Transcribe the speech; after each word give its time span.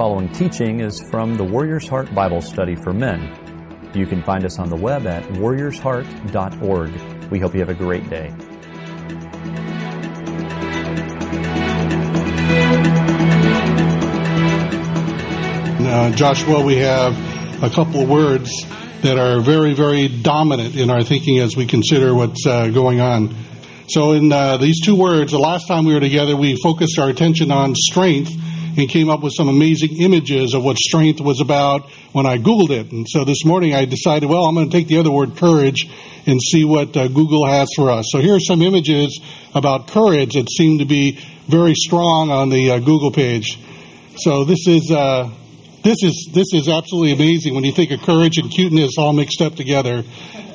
following 0.00 0.32
teaching 0.32 0.80
is 0.80 0.98
from 1.10 1.36
the 1.36 1.44
Warrior's 1.44 1.86
Heart 1.86 2.14
Bible 2.14 2.40
Study 2.40 2.74
for 2.74 2.94
Men. 2.94 3.36
You 3.94 4.06
can 4.06 4.22
find 4.22 4.46
us 4.46 4.58
on 4.58 4.70
the 4.70 4.76
web 4.76 5.06
at 5.06 5.22
warriorsheart.org. 5.24 7.30
We 7.30 7.38
hope 7.38 7.52
you 7.52 7.60
have 7.60 7.68
a 7.68 7.74
great 7.74 8.08
day. 8.08 8.32
Uh, 15.86 16.10
Joshua, 16.12 16.64
we 16.64 16.76
have 16.76 17.62
a 17.62 17.68
couple 17.68 18.00
of 18.00 18.08
words 18.08 18.50
that 19.02 19.18
are 19.18 19.42
very, 19.42 19.74
very 19.74 20.08
dominant 20.08 20.76
in 20.76 20.88
our 20.88 21.02
thinking 21.02 21.40
as 21.40 21.58
we 21.58 21.66
consider 21.66 22.14
what's 22.14 22.46
uh, 22.46 22.68
going 22.68 23.02
on. 23.02 23.36
So, 23.90 24.12
in 24.12 24.32
uh, 24.32 24.56
these 24.56 24.80
two 24.82 24.96
words, 24.96 25.32
the 25.32 25.38
last 25.38 25.68
time 25.68 25.84
we 25.84 25.92
were 25.92 26.00
together, 26.00 26.38
we 26.38 26.56
focused 26.62 26.98
our 26.98 27.10
attention 27.10 27.50
on 27.50 27.74
strength 27.74 28.32
and 28.76 28.88
came 28.88 29.08
up 29.08 29.20
with 29.22 29.32
some 29.34 29.48
amazing 29.48 30.00
images 30.00 30.54
of 30.54 30.62
what 30.64 30.76
strength 30.76 31.20
was 31.20 31.40
about 31.40 31.90
when 32.12 32.26
I 32.26 32.38
Googled 32.38 32.70
it. 32.70 32.92
And 32.92 33.06
so 33.08 33.24
this 33.24 33.44
morning 33.44 33.74
I 33.74 33.84
decided, 33.84 34.28
well, 34.28 34.44
I'm 34.44 34.54
going 34.54 34.70
to 34.70 34.76
take 34.76 34.88
the 34.88 34.98
other 34.98 35.10
word, 35.10 35.36
courage, 35.36 35.88
and 36.26 36.40
see 36.40 36.64
what 36.64 36.96
uh, 36.96 37.08
Google 37.08 37.46
has 37.46 37.68
for 37.74 37.90
us. 37.90 38.06
So 38.10 38.20
here 38.20 38.34
are 38.34 38.40
some 38.40 38.62
images 38.62 39.20
about 39.54 39.88
courage 39.88 40.34
that 40.34 40.50
seem 40.50 40.78
to 40.78 40.84
be 40.84 41.18
very 41.46 41.74
strong 41.74 42.30
on 42.30 42.48
the 42.48 42.72
uh, 42.72 42.78
Google 42.78 43.10
page. 43.10 43.58
So 44.16 44.44
this 44.44 44.66
is 44.66 44.90
uh, 44.90 45.30
this 45.82 46.02
is 46.02 46.30
this 46.32 46.52
is 46.52 46.68
absolutely 46.68 47.12
amazing 47.12 47.54
when 47.54 47.64
you 47.64 47.72
think 47.72 47.90
of 47.90 48.00
courage 48.02 48.38
and 48.38 48.50
cuteness 48.50 48.92
all 48.98 49.12
mixed 49.12 49.40
up 49.40 49.54
together, 49.54 50.04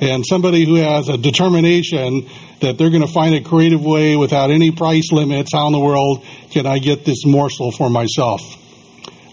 and 0.02 0.24
somebody 0.26 0.66
who 0.66 0.76
has 0.76 1.10
a 1.10 1.18
determination 1.18 2.28
that 2.62 2.78
they're 2.78 2.90
going 2.90 3.02
to 3.02 3.12
find 3.12 3.36
a 3.36 3.42
creative 3.42 3.84
way 3.84 4.16
without 4.16 4.52
any 4.52 4.72
price 4.72 5.12
limits. 5.12 5.52
How 5.54 5.68
in 5.68 5.74
the 5.74 5.80
world 5.80 6.24
can 6.52 6.66
I 6.66 6.80
get 6.80 7.06
this 7.06 7.26
morsel 7.26 7.72
for 7.72 7.90
myself? 7.90 8.42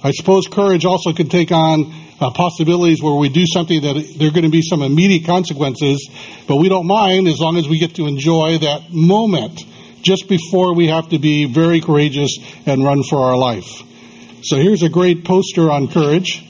I 0.04 0.10
suppose 0.12 0.48
courage 0.48 0.84
also 0.84 1.12
could 1.12 1.30
take 1.30 1.52
on 1.52 1.92
uh, 2.20 2.30
possibilities 2.30 3.02
where 3.02 3.14
we 3.14 3.28
do 3.28 3.44
something 3.46 3.82
that 3.82 4.14
there 4.18 4.28
are 4.28 4.32
going 4.32 4.44
to 4.44 4.50
be 4.50 4.62
some 4.62 4.82
immediate 4.82 5.26
consequences, 5.26 6.08
but 6.48 6.56
we 6.56 6.68
don't 6.68 6.86
mind 6.86 7.28
as 7.28 7.38
long 7.38 7.56
as 7.56 7.68
we 7.68 7.78
get 7.78 7.94
to 7.96 8.06
enjoy 8.06 8.58
that 8.58 8.92
moment 8.92 9.60
just 10.02 10.28
before 10.28 10.74
we 10.74 10.88
have 10.88 11.08
to 11.10 11.18
be 11.18 11.44
very 11.44 11.80
courageous 11.80 12.38
and 12.66 12.84
run 12.84 13.02
for 13.04 13.20
our 13.20 13.36
life. 13.36 13.82
So 14.44 14.56
here's 14.56 14.82
a 14.82 14.88
great 14.88 15.24
poster 15.24 15.70
on 15.70 15.86
courage. 15.86 16.44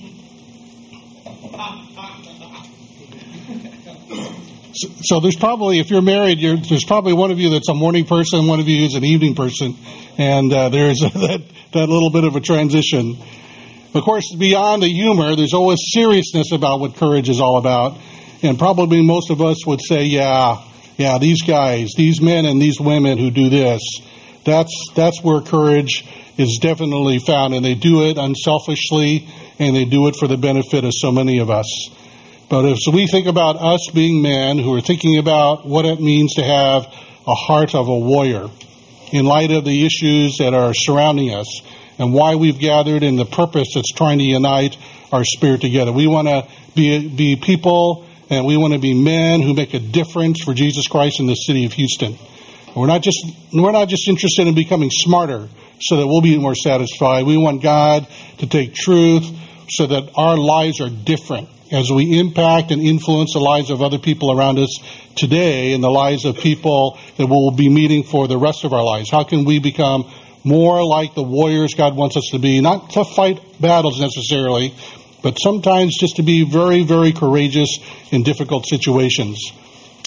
So 5.03 5.21
there's 5.21 5.37
probably, 5.37 5.79
if 5.79 5.91
you're 5.91 6.01
married, 6.01 6.39
you're, 6.39 6.57
there's 6.57 6.85
probably 6.85 7.13
one 7.13 7.31
of 7.31 7.39
you 7.39 7.51
that's 7.51 7.69
a 7.69 7.75
morning 7.75 8.07
person, 8.07 8.47
one 8.47 8.61
of 8.61 8.69
you 8.69 8.87
is 8.87 8.95
an 8.95 9.05
evening 9.05 9.35
person, 9.35 9.77
and 10.17 10.51
uh, 10.51 10.71
there's 10.71 11.01
that 11.01 11.43
that 11.75 11.89
little 11.91 12.11
bit 12.11 12.25
of 12.25 12.35
a 12.35 12.41
transition. 12.41 13.19
Of 13.95 14.03
course, 14.05 14.25
beyond 14.39 14.83
the 14.83 14.89
humor, 14.89 15.37
there's 15.37 15.53
always 15.53 15.79
seriousness 15.93 16.51
about 16.51 16.81
what 16.81 16.97
courage 16.97 17.29
is 17.29 17.41
all 17.41 17.59
about, 17.59 17.99
and 18.43 18.59
probably 18.59 19.03
most 19.05 19.31
of 19.31 19.43
us 19.43 19.67
would 19.67 19.83
say, 19.83 20.05
yeah, 20.05 20.65
yeah, 20.97 21.19
these 21.19 21.43
guys, 21.43 21.91
these 21.95 22.23
men 22.23 22.47
and 22.47 22.61
these 22.61 22.81
women 22.81 23.19
who 23.19 23.31
do 23.31 23.51
this, 23.51 23.83
that's 24.47 24.75
that's 24.95 25.23
where 25.23 25.43
courage 25.43 26.07
is 26.37 26.59
definitely 26.61 27.19
found, 27.19 27.55
and 27.55 27.65
they 27.65 27.75
do 27.75 28.09
it 28.09 28.19
unselfishly, 28.19 29.29
and 29.59 29.77
they 29.77 29.85
do 29.85 30.09
it 30.09 30.17
for 30.17 30.27
the 30.27 30.37
benefit 30.37 30.85
of 30.85 30.93
so 30.95 31.13
many 31.13 31.39
of 31.39 31.51
us. 31.51 31.91
But 32.49 32.67
if 32.67 32.79
we 32.93 33.07
think 33.07 33.27
about 33.27 33.57
us 33.57 33.89
being 33.95 34.21
men 34.21 34.59
who 34.59 34.75
are 34.77 34.81
thinking 34.81 35.19
about 35.19 35.67
what 35.67 35.87
it 35.87 36.01
means 36.01 36.35
to 36.35 36.45
have 36.45 36.85
a 37.27 37.35
heart 37.35 37.75
of 37.75 37.89
a 37.89 37.99
warrior 37.99 38.51
in 39.11 39.25
light 39.25 39.51
of 39.51 39.65
the 39.65 39.87
issues 39.87 40.37
that 40.39 40.55
are 40.55 40.75
surrounding 40.75 41.33
us 41.33 41.63
and 41.99 42.13
why 42.13 42.35
we've 42.35 42.59
gathered 42.59 43.03
and 43.03 43.19
the 43.19 43.25
purpose 43.25 43.69
that's 43.75 43.93
trying 43.93 44.19
to 44.19 44.25
unite 44.25 44.77
our 45.13 45.25
spirit 45.25 45.61
together. 45.61 45.93
We 45.93 46.07
want 46.07 46.29
to 46.29 46.49
be, 46.75 47.09
be 47.09 47.37
people 47.37 48.07
and 48.29 48.47
we 48.47 48.57
want 48.57 48.73
to 48.73 48.79
be 48.79 48.95
men 48.95 49.43
who 49.43 49.55
make 49.55 49.75
a 49.75 49.79
difference 49.79 50.43
for 50.43 50.55
Jesus 50.55 50.87
Christ 50.89 51.21
in 51.21 51.27
the 51.27 51.35
city 51.35 51.65
of 51.67 51.73
Houston. 51.75 52.19
We're 52.75 52.87
not 52.87 53.03
just, 53.03 53.19
we're 53.53 53.73
not 53.73 53.89
just 53.89 54.09
interested 54.09 54.47
in 54.47 54.55
becoming 54.55 54.91
smarter 54.91 55.49
so 55.81 55.97
that 55.97 56.07
we'll 56.07 56.23
be 56.23 56.39
more 56.39 56.55
satisfied. 56.55 57.27
We 57.27 57.37
want 57.37 57.63
God 57.63 58.07
to 58.39 58.47
take 58.47 58.75
truth 58.75 59.25
so 59.69 59.87
that 59.87 60.11
our 60.17 60.37
lives 60.37 60.81
are 60.81 60.91
different 60.91 61.49
as 61.73 61.91
we 61.91 62.19
impact 62.19 62.71
and 62.71 62.83
influence 62.83 63.33
the 63.33 63.41
lives 63.41 63.71
of 63.71 63.81
other 63.81 63.99
people 63.99 64.31
around 64.31 64.59
us 64.59 64.79
today 65.17 65.73
and 65.73 65.83
the 65.83 65.91
lives 65.91 66.25
of 66.25 66.37
people 66.37 66.99
that 67.17 67.27
we'll 67.27 67.51
be 67.51 67.69
meeting 67.69 68.03
for 68.03 68.29
the 68.29 68.37
rest 68.37 68.65
of 68.65 68.73
our 68.73 68.85
lives. 68.85 69.11
How 69.11 69.25
can 69.25 69.45
we 69.45 69.59
become 69.59 70.11
more 70.45 70.85
like 70.85 71.15
the 71.15 71.23
warriors 71.23 71.75
God 71.75 71.97
wants 71.97 72.17
us 72.17 72.29
to 72.33 72.39
be? 72.39 72.61
Not 72.61 72.91
to 72.91 73.05
fight 73.05 73.41
battles 73.61 73.99
necessarily, 74.01 74.75
but 75.23 75.39
sometimes 75.39 75.97
just 75.99 76.17
to 76.17 76.23
be 76.23 76.45
very, 76.45 76.83
very 76.83 77.13
courageous 77.13 77.79
in 78.11 78.23
difficult 78.23 78.67
situations. 78.67 79.39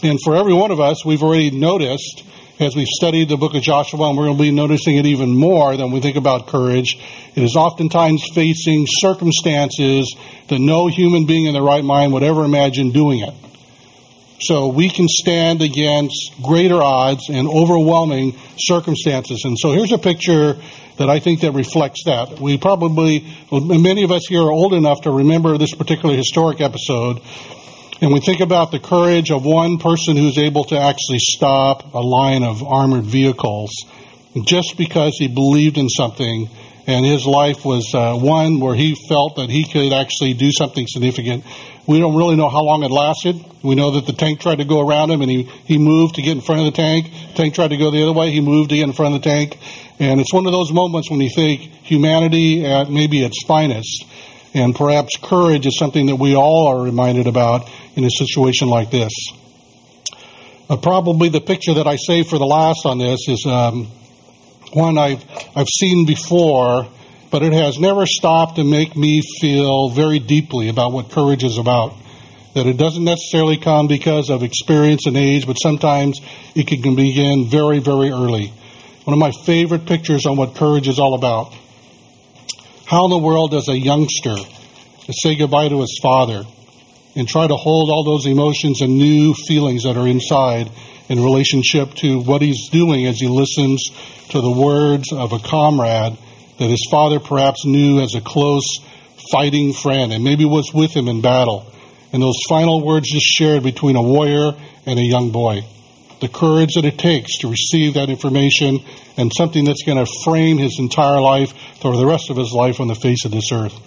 And 0.03 0.19
for 0.23 0.35
every 0.35 0.53
one 0.53 0.69
of 0.69 0.79
us, 0.79 1.03
we've 1.03 1.23
already 1.23 1.49
noticed 1.49 2.23
as 2.59 2.75
we've 2.75 2.87
studied 2.87 3.27
the 3.27 3.37
book 3.37 3.53
of 3.53 3.61
Joshua, 3.61 4.09
and 4.09 4.17
we're 4.17 4.25
going 4.25 4.37
to 4.37 4.43
be 4.43 4.51
noticing 4.51 4.95
it 4.97 5.05
even 5.05 5.35
more 5.35 5.75
than 5.75 5.91
we 5.91 5.99
think 5.99 6.15
about 6.15 6.47
courage, 6.47 6.97
it 7.35 7.43
is 7.43 7.55
oftentimes 7.55 8.23
facing 8.33 8.85
circumstances 8.87 10.15
that 10.47 10.59
no 10.59 10.87
human 10.87 11.25
being 11.25 11.45
in 11.45 11.53
their 11.53 11.63
right 11.63 11.83
mind 11.83 12.13
would 12.13 12.23
ever 12.23 12.45
imagine 12.45 12.91
doing 12.91 13.19
it. 13.19 13.33
So 14.39 14.67
we 14.67 14.89
can 14.89 15.07
stand 15.07 15.61
against 15.61 16.33
greater 16.41 16.81
odds 16.81 17.29
and 17.29 17.47
overwhelming 17.47 18.37
circumstances. 18.57 19.41
And 19.43 19.57
so 19.59 19.71
here's 19.71 19.91
a 19.91 19.97
picture 19.97 20.57
that 20.97 21.09
I 21.09 21.19
think 21.19 21.41
that 21.41 21.51
reflects 21.51 22.03
that. 22.05 22.39
We 22.39 22.57
probably, 22.57 23.25
many 23.51 24.03
of 24.03 24.11
us 24.11 24.27
here 24.27 24.41
are 24.41 24.51
old 24.51 24.73
enough 24.73 25.01
to 25.01 25.11
remember 25.11 25.57
this 25.57 25.73
particular 25.73 26.15
historic 26.15 26.61
episode 26.61 27.21
and 28.01 28.11
we 28.11 28.19
think 28.19 28.41
about 28.41 28.71
the 28.71 28.79
courage 28.79 29.31
of 29.31 29.45
one 29.45 29.77
person 29.77 30.17
who's 30.17 30.37
able 30.37 30.65
to 30.65 30.77
actually 30.77 31.19
stop 31.19 31.93
a 31.93 31.99
line 31.99 32.43
of 32.43 32.61
armored 32.61 33.05
vehicles 33.05 33.71
just 34.43 34.77
because 34.77 35.15
he 35.17 35.27
believed 35.27 35.77
in 35.77 35.87
something 35.87 36.49
and 36.87 37.05
his 37.05 37.25
life 37.25 37.65
was 37.65 37.91
uh, 37.95 38.15
one 38.15 38.59
where 38.59 38.75
he 38.75 38.95
felt 39.07 39.37
that 39.37 39.49
he 39.49 39.63
could 39.63 39.91
actually 39.91 40.33
do 40.33 40.51
something 40.51 40.85
significant. 40.87 41.43
We 41.87 41.99
don't 41.99 42.15
really 42.15 42.35
know 42.35 42.49
how 42.49 42.63
long 42.63 42.83
it 42.83 42.91
lasted. 42.91 43.43
We 43.63 43.75
know 43.75 43.91
that 43.91 44.05
the 44.05 44.13
tank 44.13 44.39
tried 44.39 44.57
to 44.57 44.65
go 44.65 44.87
around 44.87 45.09
him 45.09 45.21
and 45.21 45.31
he, 45.31 45.43
he 45.65 45.77
moved 45.77 46.15
to 46.15 46.21
get 46.21 46.33
in 46.33 46.41
front 46.41 46.61
of 46.61 46.65
the 46.65 46.71
tank. 46.71 47.11
Tank 47.35 47.55
tried 47.55 47.69
to 47.69 47.77
go 47.77 47.89
the 47.89 48.03
other 48.03 48.13
way. 48.13 48.29
He 48.29 48.41
moved 48.41 48.69
to 48.69 48.75
get 48.75 48.83
in 48.83 48.93
front 48.93 49.15
of 49.15 49.23
the 49.23 49.29
tank. 49.29 49.57
And 49.99 50.19
it's 50.19 50.33
one 50.33 50.45
of 50.45 50.51
those 50.51 50.71
moments 50.71 51.09
when 51.09 51.21
you 51.21 51.29
think 51.33 51.61
humanity 51.61 52.65
at 52.65 52.89
maybe 52.91 53.23
its 53.23 53.43
finest. 53.45 54.05
And 54.55 54.73
perhaps 54.73 55.17
courage 55.21 55.67
is 55.67 55.77
something 55.77 56.05
that 56.05 56.15
we 56.15 56.33
all 56.33 56.67
are 56.69 56.81
reminded 56.81 57.27
about 57.27 57.69
in 57.95 58.05
a 58.05 58.09
situation 58.09 58.69
like 58.69 58.89
this. 58.89 59.11
Uh, 60.69 60.77
probably 60.77 61.27
the 61.27 61.41
picture 61.41 61.73
that 61.73 61.87
I 61.87 61.97
save 61.97 62.27
for 62.27 62.39
the 62.39 62.45
last 62.45 62.85
on 62.85 62.97
this 62.97 63.27
is 63.27 63.45
um, 63.45 63.87
one 64.71 64.97
I've, 64.97 65.23
I've 65.55 65.67
seen 65.67 66.05
before, 66.05 66.87
but 67.31 67.43
it 67.43 67.51
has 67.51 67.77
never 67.79 68.05
stopped 68.05 68.55
to 68.55 68.63
make 68.63 68.95
me 68.95 69.21
feel 69.41 69.89
very 69.89 70.19
deeply 70.19 70.69
about 70.69 70.93
what 70.93 71.11
courage 71.11 71.43
is 71.43 71.57
about. 71.57 71.93
That 72.53 72.65
it 72.65 72.77
doesn't 72.77 73.03
necessarily 73.03 73.57
come 73.57 73.87
because 73.89 74.29
of 74.29 74.41
experience 74.41 75.05
and 75.05 75.17
age, 75.17 75.45
but 75.45 75.55
sometimes 75.55 76.21
it 76.55 76.67
can 76.67 76.95
begin 76.95 77.49
very, 77.49 77.79
very 77.79 78.09
early. 78.09 78.53
One 79.03 79.13
of 79.13 79.19
my 79.19 79.31
favorite 79.45 79.85
pictures 79.85 80.25
on 80.25 80.37
what 80.37 80.55
courage 80.55 80.87
is 80.87 80.97
all 80.97 81.13
about. 81.13 81.53
How 82.85 83.05
in 83.05 83.09
the 83.09 83.17
world 83.17 83.49
does 83.49 83.67
a 83.67 83.77
youngster 83.77 84.35
say 85.09 85.35
goodbye 85.35 85.69
to 85.69 85.81
his 85.81 85.99
father 86.03 86.43
and 87.15 87.27
try 87.27 87.47
to 87.47 87.55
hold 87.55 87.89
all 87.89 88.03
those 88.03 88.27
emotions 88.27 88.81
and 88.81 88.97
new 88.97 89.33
feelings 89.33 89.83
that 89.83 89.97
are 89.97 90.07
inside 90.07 90.71
in 91.09 91.19
relationship 91.19 91.95
to 91.95 92.19
what 92.19 92.43
he's 92.43 92.69
doing 92.69 93.07
as 93.07 93.19
he 93.19 93.27
listens 93.27 93.89
to 94.29 94.39
the 94.39 94.51
words 94.51 95.11
of 95.11 95.33
a 95.33 95.39
comrade 95.39 96.15
that 96.59 96.69
his 96.69 96.85
father 96.91 97.19
perhaps 97.19 97.65
knew 97.65 98.01
as 98.01 98.13
a 98.13 98.21
close 98.21 98.77
fighting 99.31 99.73
friend 99.73 100.13
and 100.13 100.23
maybe 100.23 100.45
was 100.45 100.71
with 100.71 100.91
him 100.91 101.07
in 101.07 101.21
battle. 101.21 101.65
And 102.13 102.21
those 102.21 102.39
final 102.47 102.85
words 102.85 103.11
just 103.11 103.25
shared 103.25 103.63
between 103.63 103.95
a 103.95 104.01
warrior 104.01 104.51
and 104.85 104.99
a 104.99 105.03
young 105.03 105.31
boy. 105.31 105.63
The 106.21 106.29
courage 106.29 106.75
that 106.75 106.85
it 106.85 106.97
takes 106.97 107.39
to 107.39 107.49
receive 107.49 107.95
that 107.95 108.09
information 108.09 108.79
and 109.17 109.31
something 109.35 109.65
that's 109.65 109.83
going 109.83 110.03
to 110.03 110.11
frame 110.23 110.57
his 110.57 110.77
entire 110.79 111.19
life 111.19 111.53
for 111.81 111.95
the 111.95 112.05
rest 112.05 112.29
of 112.29 112.37
his 112.37 112.51
life 112.51 112.79
on 112.79 112.87
the 112.87 112.95
face 112.95 113.25
of 113.25 113.31
this 113.31 113.51
earth. 113.51 113.77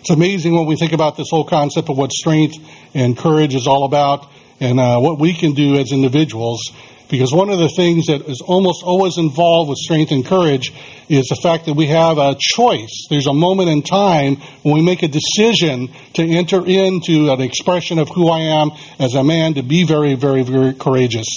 It's 0.00 0.10
amazing 0.10 0.54
when 0.54 0.66
we 0.66 0.76
think 0.76 0.92
about 0.92 1.16
this 1.16 1.28
whole 1.30 1.44
concept 1.44 1.88
of 1.88 1.98
what 1.98 2.12
strength 2.12 2.54
and 2.94 3.16
courage 3.18 3.54
is 3.54 3.66
all 3.66 3.84
about 3.84 4.28
and 4.60 4.78
uh, 4.78 4.98
what 4.98 5.18
we 5.18 5.34
can 5.34 5.52
do 5.52 5.76
as 5.76 5.90
individuals. 5.90 6.60
Because 7.08 7.32
one 7.32 7.50
of 7.50 7.58
the 7.58 7.68
things 7.68 8.06
that 8.06 8.22
is 8.28 8.40
almost 8.40 8.82
always 8.84 9.18
involved 9.18 9.68
with 9.68 9.78
strength 9.78 10.12
and 10.12 10.24
courage 10.24 10.72
is 11.08 11.26
the 11.26 11.36
fact 11.36 11.66
that 11.66 11.74
we 11.74 11.86
have 11.86 12.18
a 12.18 12.36
choice. 12.38 13.06
There's 13.08 13.26
a 13.26 13.32
moment 13.32 13.68
in 13.68 13.82
time 13.82 14.36
when 14.62 14.74
we 14.74 14.82
make 14.82 15.02
a 15.02 15.08
decision 15.08 15.88
to 16.14 16.22
enter 16.22 16.64
into 16.66 17.30
an 17.32 17.40
expression 17.40 17.98
of 17.98 18.08
who 18.08 18.28
I 18.28 18.40
am 18.40 18.70
as 18.98 19.14
a 19.14 19.22
man 19.22 19.54
to 19.54 19.62
be 19.62 19.84
very, 19.84 20.14
very, 20.14 20.42
very 20.42 20.74
courageous. 20.74 21.28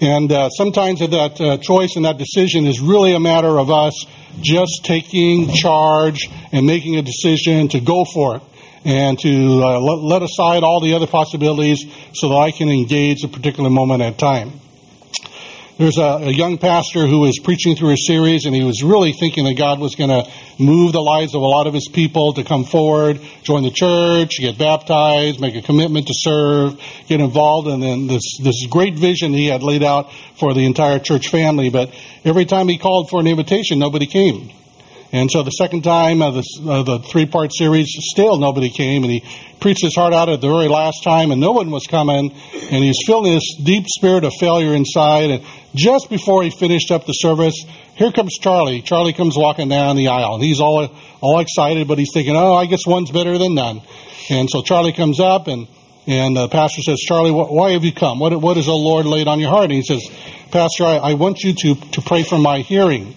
And 0.00 0.30
uh, 0.30 0.50
sometimes 0.50 1.00
that 1.00 1.40
uh, 1.40 1.56
choice 1.58 1.96
and 1.96 2.04
that 2.04 2.18
decision 2.18 2.66
is 2.66 2.80
really 2.80 3.14
a 3.14 3.20
matter 3.20 3.58
of 3.58 3.70
us 3.70 4.06
just 4.40 4.84
taking 4.84 5.48
charge 5.52 6.28
and 6.52 6.66
making 6.66 6.96
a 6.96 7.02
decision 7.02 7.68
to 7.68 7.80
go 7.80 8.04
for 8.04 8.36
it 8.36 8.42
and 8.84 9.18
to 9.18 9.62
uh, 9.64 9.80
let, 9.80 10.22
aside 10.22 10.62
all 10.62 10.80
the 10.80 10.94
other 10.94 11.06
possibilities 11.06 11.84
so 12.12 12.28
that 12.28 12.36
I 12.36 12.50
can 12.52 12.68
engage 12.68 13.24
a 13.24 13.28
particular 13.28 13.70
moment 13.70 14.02
at 14.02 14.18
time. 14.18 14.60
There's 15.78 15.98
a, 15.98 16.02
a, 16.02 16.32
young 16.32 16.56
pastor 16.56 17.06
who 17.06 17.18
was 17.18 17.38
preaching 17.44 17.76
through 17.76 17.90
a 17.90 17.98
series, 17.98 18.46
and 18.46 18.54
he 18.54 18.64
was 18.64 18.82
really 18.82 19.12
thinking 19.12 19.44
that 19.44 19.58
God 19.58 19.78
was 19.78 19.94
going 19.94 20.08
to 20.08 20.26
move 20.58 20.92
the 20.92 21.02
lives 21.02 21.34
of 21.34 21.42
a 21.42 21.46
lot 21.46 21.66
of 21.66 21.74
his 21.74 21.86
people 21.92 22.32
to 22.32 22.44
come 22.44 22.64
forward, 22.64 23.20
join 23.42 23.62
the 23.62 23.70
church, 23.70 24.38
get 24.40 24.56
baptized, 24.56 25.38
make 25.38 25.54
a 25.54 25.60
commitment 25.60 26.06
to 26.06 26.14
serve, 26.16 26.80
get 27.08 27.20
involved 27.20 27.68
in 27.68 28.06
this, 28.06 28.22
this 28.42 28.66
great 28.70 28.94
vision 28.94 29.34
he 29.34 29.48
had 29.48 29.62
laid 29.62 29.82
out 29.82 30.10
for 30.40 30.54
the 30.54 30.64
entire 30.64 30.98
church 30.98 31.28
family. 31.28 31.68
But 31.68 31.94
every 32.24 32.46
time 32.46 32.68
he 32.68 32.78
called 32.78 33.10
for 33.10 33.20
an 33.20 33.26
invitation, 33.26 33.78
nobody 33.78 34.06
came. 34.06 34.55
And 35.16 35.30
so 35.30 35.42
the 35.42 35.50
second 35.52 35.80
time 35.80 36.20
of 36.20 36.34
the, 36.34 36.42
the 36.60 36.98
three 36.98 37.24
part 37.24 37.50
series, 37.50 37.88
still 38.00 38.36
nobody 38.36 38.68
came, 38.68 39.02
and 39.02 39.10
he 39.10 39.24
preached 39.60 39.82
his 39.82 39.94
heart 39.94 40.12
out 40.12 40.28
at 40.28 40.42
the 40.42 40.48
very 40.48 40.68
last 40.68 41.02
time, 41.02 41.30
and 41.30 41.40
no 41.40 41.52
one 41.52 41.70
was 41.70 41.86
coming, 41.86 42.32
and 42.52 42.84
he's 42.84 42.98
feeling 43.06 43.32
this 43.32 43.56
deep 43.64 43.86
spirit 43.88 44.24
of 44.24 44.34
failure 44.38 44.74
inside. 44.74 45.30
And 45.30 45.42
just 45.74 46.10
before 46.10 46.42
he 46.42 46.50
finished 46.50 46.90
up 46.90 47.06
the 47.06 47.14
service, 47.14 47.54
here 47.94 48.12
comes 48.12 48.36
Charlie. 48.38 48.82
Charlie 48.82 49.14
comes 49.14 49.38
walking 49.38 49.70
down 49.70 49.96
the 49.96 50.08
aisle, 50.08 50.34
and 50.34 50.44
he's 50.44 50.60
all 50.60 50.86
all 51.22 51.40
excited, 51.40 51.88
but 51.88 51.96
he's 51.96 52.10
thinking, 52.12 52.36
"Oh, 52.36 52.52
I 52.52 52.66
guess 52.66 52.86
one's 52.86 53.10
better 53.10 53.38
than 53.38 53.54
none." 53.54 53.80
And 54.28 54.50
so 54.50 54.60
Charlie 54.60 54.92
comes 54.92 55.18
up, 55.18 55.48
and 55.48 55.66
and 56.06 56.36
the 56.36 56.48
pastor 56.48 56.82
says, 56.82 56.98
"Charlie, 56.98 57.30
why 57.30 57.70
have 57.70 57.84
you 57.84 57.92
come? 57.92 58.18
What 58.18 58.38
what 58.38 58.58
has 58.58 58.66
the 58.66 58.72
Lord 58.72 59.06
laid 59.06 59.28
on 59.28 59.40
your 59.40 59.48
heart?" 59.48 59.70
And 59.70 59.72
he 59.72 59.82
says, 59.82 60.06
"Pastor, 60.50 60.84
I, 60.84 60.96
I 60.96 61.14
want 61.14 61.40
you 61.40 61.54
to 61.54 61.74
to 61.92 62.02
pray 62.02 62.22
for 62.22 62.36
my 62.36 62.58
hearing." 62.58 63.14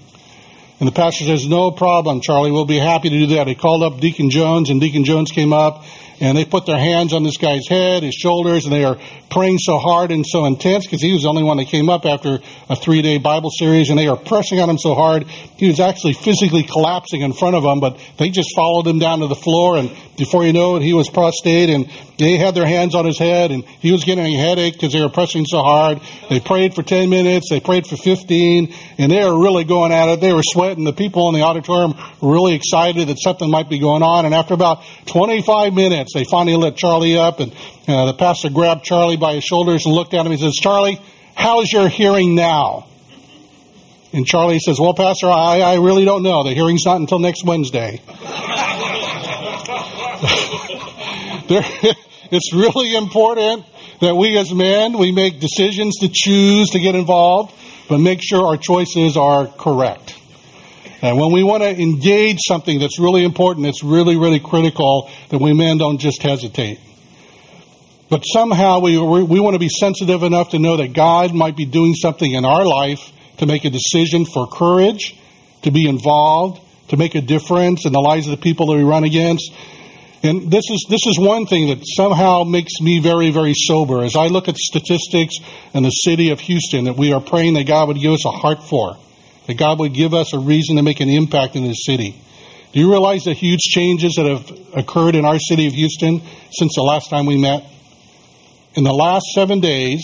And 0.79 0.87
the 0.87 0.93
pastor 0.93 1.25
says, 1.25 1.47
No 1.47 1.71
problem, 1.71 2.21
Charlie. 2.21 2.51
We'll 2.51 2.65
be 2.65 2.79
happy 2.79 3.09
to 3.09 3.19
do 3.19 3.27
that. 3.35 3.47
He 3.47 3.55
called 3.55 3.83
up 3.83 3.99
Deacon 3.99 4.29
Jones, 4.29 4.69
and 4.69 4.79
Deacon 4.79 5.03
Jones 5.03 5.29
came 5.31 5.51
up, 5.51 5.83
and 6.19 6.37
they 6.37 6.45
put 6.45 6.65
their 6.65 6.77
hands 6.77 7.13
on 7.13 7.23
this 7.23 7.37
guy's 7.37 7.67
head, 7.67 8.03
his 8.03 8.15
shoulders, 8.15 8.65
and 8.65 8.73
they 8.73 8.83
are 8.83 8.97
praying 9.29 9.59
so 9.59 9.77
hard 9.77 10.11
and 10.11 10.25
so 10.25 10.45
intense 10.45 10.85
because 10.85 11.01
he 11.01 11.13
was 11.13 11.23
the 11.23 11.29
only 11.29 11.43
one 11.43 11.57
that 11.57 11.65
came 11.65 11.89
up 11.89 12.05
after 12.05 12.39
a 12.69 12.75
three 12.75 13.01
day 13.01 13.17
Bible 13.17 13.49
series, 13.51 13.89
and 13.89 13.97
they 13.97 14.07
are 14.07 14.17
pressing 14.17 14.59
on 14.59 14.69
him 14.69 14.77
so 14.77 14.93
hard 14.93 15.25
he 15.59 15.67
was 15.67 15.81
actually 15.81 16.13
physically 16.13 16.63
collapsing 16.63 17.19
in 17.19 17.33
front 17.33 17.53
of 17.53 17.63
them, 17.63 17.81
but 17.81 17.99
they 18.17 18.29
just 18.29 18.55
followed 18.55 18.87
him 18.87 18.97
down 18.97 19.19
to 19.19 19.27
the 19.27 19.35
floor, 19.35 19.75
and 19.75 19.91
before 20.17 20.45
you 20.45 20.53
know 20.53 20.77
it, 20.77 20.83
he 20.83 20.93
was 20.93 21.09
prostrate, 21.09 21.69
and 21.69 21.91
they 22.17 22.37
had 22.37 22.55
their 22.55 22.65
hands 22.65 22.95
on 22.95 23.05
his 23.05 23.19
head, 23.19 23.51
and 23.51 23.65
he 23.65 23.91
was 23.91 24.05
getting 24.05 24.25
a 24.25 24.37
headache 24.37 24.75
because 24.75 24.93
they 24.93 25.01
were 25.01 25.09
pressing 25.09 25.43
so 25.45 25.61
hard. 25.61 25.99
They 26.29 26.39
prayed 26.39 26.73
for 26.73 26.81
10 26.81 27.09
minutes, 27.09 27.49
they 27.49 27.59
prayed 27.59 27.85
for 27.87 27.97
15, 27.97 28.73
and 28.97 29.11
they 29.11 29.21
were 29.25 29.37
really 29.37 29.65
going 29.65 29.91
at 29.91 30.07
it. 30.07 30.21
They 30.21 30.31
were 30.31 30.43
sweating. 30.43 30.85
The 30.85 30.93
people 30.93 31.27
in 31.27 31.35
the 31.35 31.41
auditorium 31.41 31.93
were 32.21 32.31
really 32.31 32.53
excited 32.53 33.09
that 33.09 33.19
something 33.19 33.51
might 33.51 33.69
be 33.69 33.79
going 33.79 34.01
on, 34.01 34.25
and 34.25 34.33
after 34.33 34.53
about 34.53 34.81
25 35.07 35.73
minutes, 35.73 36.08
they 36.13 36.25
finally 36.29 36.55
let 36.57 36.75
Charlie 36.75 37.17
up, 37.17 37.39
and 37.39 37.53
uh, 37.87 38.05
the 38.05 38.13
pastor 38.13 38.49
grabbed 38.49 38.83
Charlie 38.83 39.17
by 39.17 39.35
his 39.35 39.43
shoulders 39.43 39.85
and 39.85 39.93
looked 39.93 40.13
at 40.13 40.25
him. 40.25 40.31
He 40.31 40.37
says, 40.37 40.55
Charlie, 40.55 41.01
how's 41.35 41.71
your 41.71 41.87
hearing 41.89 42.35
now? 42.35 42.87
And 44.11 44.25
Charlie 44.25 44.59
says, 44.59 44.79
Well, 44.79 44.93
Pastor, 44.93 45.27
I, 45.27 45.59
I 45.59 45.75
really 45.75 46.03
don't 46.03 46.23
know. 46.23 46.43
The 46.43 46.53
hearing's 46.53 46.85
not 46.85 46.97
until 46.97 47.19
next 47.19 47.43
Wednesday. 47.45 48.01
there, 51.47 51.63
it's 52.31 52.53
really 52.53 52.95
important 52.95 53.65
that 54.01 54.15
we 54.15 54.37
as 54.37 54.51
men, 54.53 54.97
we 54.97 55.11
make 55.11 55.39
decisions 55.39 55.97
to 55.99 56.09
choose 56.11 56.69
to 56.71 56.79
get 56.79 56.95
involved, 56.95 57.53
but 57.87 57.99
make 57.99 58.19
sure 58.21 58.47
our 58.47 58.57
choices 58.57 59.15
are 59.15 59.45
correct. 59.47 60.18
And 61.01 61.17
when 61.17 61.31
we 61.31 61.43
want 61.43 61.63
to 61.63 61.69
engage 61.69 62.39
something 62.47 62.79
that's 62.79 62.99
really 62.99 63.23
important, 63.23 63.65
it's 63.67 63.83
really, 63.83 64.17
really 64.17 64.39
critical 64.39 65.09
that 65.29 65.39
we 65.39 65.53
men 65.53 65.77
don't 65.77 65.97
just 65.97 66.21
hesitate. 66.21 66.79
But 68.09 68.21
somehow 68.21 68.79
we, 68.79 68.97
we 68.97 69.39
want 69.39 69.53
to 69.53 69.59
be 69.59 69.69
sensitive 69.69 70.23
enough 70.23 70.49
to 70.49 70.59
know 70.59 70.77
that 70.77 70.93
God 70.93 71.33
might 71.33 71.55
be 71.55 71.65
doing 71.65 71.93
something 71.93 72.31
in 72.31 72.43
our 72.43 72.65
life 72.65 72.99
to 73.37 73.45
make 73.45 73.65
a 73.65 73.69
decision 73.69 74.25
for 74.25 74.47
courage, 74.47 75.15
to 75.61 75.71
be 75.71 75.87
involved, 75.87 76.59
to 76.89 76.97
make 76.97 77.15
a 77.15 77.21
difference 77.21 77.85
in 77.85 77.93
the 77.93 77.99
lives 77.99 78.27
of 78.27 78.31
the 78.31 78.41
people 78.41 78.67
that 78.67 78.75
we 78.75 78.83
run 78.83 79.03
against. 79.03 79.51
And 80.21 80.51
this 80.51 80.69
is 80.69 80.85
this 80.89 81.07
is 81.07 81.17
one 81.17 81.45
thing 81.45 81.69
that 81.69 81.81
somehow 81.95 82.43
makes 82.43 82.73
me 82.81 82.99
very 82.99 83.31
very 83.31 83.53
sober 83.55 84.03
as 84.03 84.17
I 84.17 84.27
look 84.27 84.49
at 84.49 84.57
statistics 84.57 85.35
in 85.73 85.83
the 85.83 85.91
city 85.91 86.31
of 86.31 86.41
Houston 86.41 86.85
that 86.85 86.97
we 86.97 87.13
are 87.13 87.21
praying 87.21 87.53
that 87.53 87.67
God 87.67 87.87
would 87.87 87.99
give 87.99 88.11
us 88.11 88.25
a 88.25 88.31
heart 88.31 88.61
for, 88.63 88.97
that 89.49 89.57
God 89.57 89.79
would 89.79 89.95
give 89.95 90.13
us 90.13 90.31
a 90.31 90.37
reason 90.37 90.75
to 90.75 90.83
make 90.83 90.99
an 90.99 91.09
impact 91.09 91.55
in 91.55 91.63
this 91.63 91.83
city. 91.83 92.21
Do 92.71 92.79
you 92.79 92.87
realize 92.87 93.23
the 93.23 93.33
huge 93.33 93.61
changes 93.61 94.13
that 94.13 94.27
have 94.27 94.77
occurred 94.77 95.15
in 95.15 95.25
our 95.25 95.39
city 95.39 95.65
of 95.65 95.73
Houston 95.73 96.21
since 96.51 96.75
the 96.75 96.83
last 96.83 97.09
time 97.09 97.25
we 97.25 97.35
met? 97.35 97.65
In 98.75 98.83
the 98.83 98.93
last 98.93 99.25
seven 99.33 99.59
days, 99.59 100.03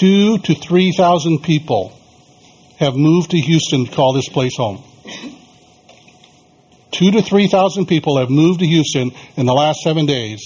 two 0.00 0.38
to 0.38 0.54
three 0.54 0.92
thousand 0.92 1.42
people 1.42 1.92
have 2.78 2.96
moved 2.96 3.32
to 3.32 3.38
Houston 3.38 3.84
to 3.84 3.92
call 3.92 4.14
this 4.14 4.30
place 4.30 4.56
home. 4.56 4.82
Two 6.90 7.10
to 7.10 7.20
three 7.20 7.48
thousand 7.48 7.84
people 7.84 8.16
have 8.16 8.30
moved 8.30 8.60
to 8.60 8.66
Houston 8.66 9.10
in 9.36 9.44
the 9.44 9.52
last 9.52 9.80
seven 9.80 10.06
days 10.06 10.40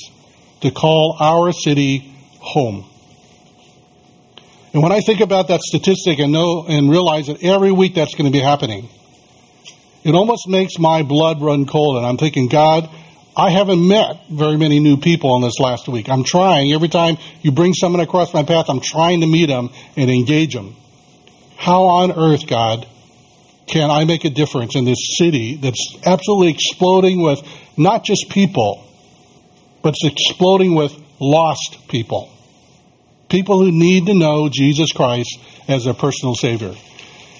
to 0.62 0.72
call 0.72 1.16
our 1.20 1.52
city 1.52 2.16
home. 2.40 2.84
And 4.76 4.82
when 4.82 4.92
I 4.92 5.00
think 5.00 5.22
about 5.22 5.48
that 5.48 5.62
statistic 5.62 6.18
and 6.18 6.32
know 6.32 6.66
and 6.68 6.90
realize 6.90 7.28
that 7.28 7.42
every 7.42 7.72
week 7.72 7.94
that's 7.94 8.14
going 8.14 8.30
to 8.30 8.30
be 8.30 8.44
happening, 8.44 8.90
it 10.04 10.14
almost 10.14 10.46
makes 10.48 10.78
my 10.78 11.02
blood 11.02 11.40
run 11.40 11.64
cold. 11.64 11.96
And 11.96 12.04
I'm 12.04 12.18
thinking, 12.18 12.48
God, 12.48 12.86
I 13.34 13.48
haven't 13.48 13.88
met 13.88 14.28
very 14.30 14.58
many 14.58 14.78
new 14.78 14.98
people 14.98 15.34
in 15.36 15.40
this 15.40 15.58
last 15.58 15.88
week. 15.88 16.10
I'm 16.10 16.24
trying. 16.24 16.74
Every 16.74 16.90
time 16.90 17.16
you 17.40 17.52
bring 17.52 17.72
someone 17.72 18.02
across 18.02 18.34
my 18.34 18.42
path, 18.42 18.66
I'm 18.68 18.80
trying 18.80 19.22
to 19.22 19.26
meet 19.26 19.46
them 19.46 19.70
and 19.96 20.10
engage 20.10 20.52
them. 20.52 20.76
How 21.56 21.84
on 21.84 22.12
earth, 22.12 22.46
God, 22.46 22.86
can 23.66 23.90
I 23.90 24.04
make 24.04 24.26
a 24.26 24.30
difference 24.30 24.76
in 24.76 24.84
this 24.84 25.16
city 25.16 25.56
that's 25.56 25.96
absolutely 26.04 26.50
exploding 26.50 27.22
with 27.22 27.40
not 27.78 28.04
just 28.04 28.28
people, 28.28 28.86
but 29.82 29.94
it's 29.98 30.04
exploding 30.04 30.74
with 30.74 30.92
lost 31.18 31.88
people? 31.88 32.30
People 33.28 33.58
who 33.58 33.72
need 33.72 34.06
to 34.06 34.14
know 34.14 34.48
Jesus 34.48 34.92
Christ 34.92 35.38
as 35.68 35.84
their 35.84 35.94
personal 35.94 36.34
Savior. 36.34 36.74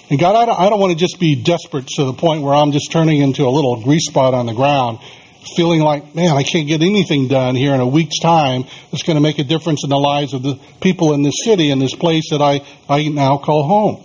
And 0.09 0.19
God, 0.19 0.35
I 0.35 0.45
don't, 0.45 0.59
I 0.59 0.69
don't 0.69 0.79
want 0.79 0.91
to 0.91 0.97
just 0.97 1.19
be 1.19 1.35
desperate 1.35 1.87
to 1.95 2.05
the 2.05 2.13
point 2.13 2.41
where 2.41 2.53
I'm 2.53 2.71
just 2.71 2.91
turning 2.91 3.21
into 3.21 3.43
a 3.43 3.49
little 3.49 3.81
grease 3.83 4.07
spot 4.07 4.33
on 4.33 4.45
the 4.45 4.53
ground, 4.53 4.99
feeling 5.55 5.81
like, 5.81 6.15
man, 6.15 6.35
I 6.35 6.43
can't 6.43 6.67
get 6.67 6.81
anything 6.81 7.27
done 7.27 7.55
here 7.55 7.73
in 7.73 7.79
a 7.79 7.87
week's 7.87 8.19
time 8.19 8.65
that's 8.91 9.03
going 9.03 9.15
to 9.15 9.21
make 9.21 9.39
a 9.39 9.43
difference 9.43 9.83
in 9.83 9.89
the 9.89 9.97
lives 9.97 10.33
of 10.33 10.43
the 10.43 10.59
people 10.81 11.13
in 11.13 11.23
this 11.23 11.35
city, 11.43 11.71
in 11.71 11.79
this 11.79 11.95
place 11.95 12.29
that 12.31 12.41
I, 12.41 12.65
I 12.89 13.07
now 13.09 13.37
call 13.37 13.63
home. 13.63 14.03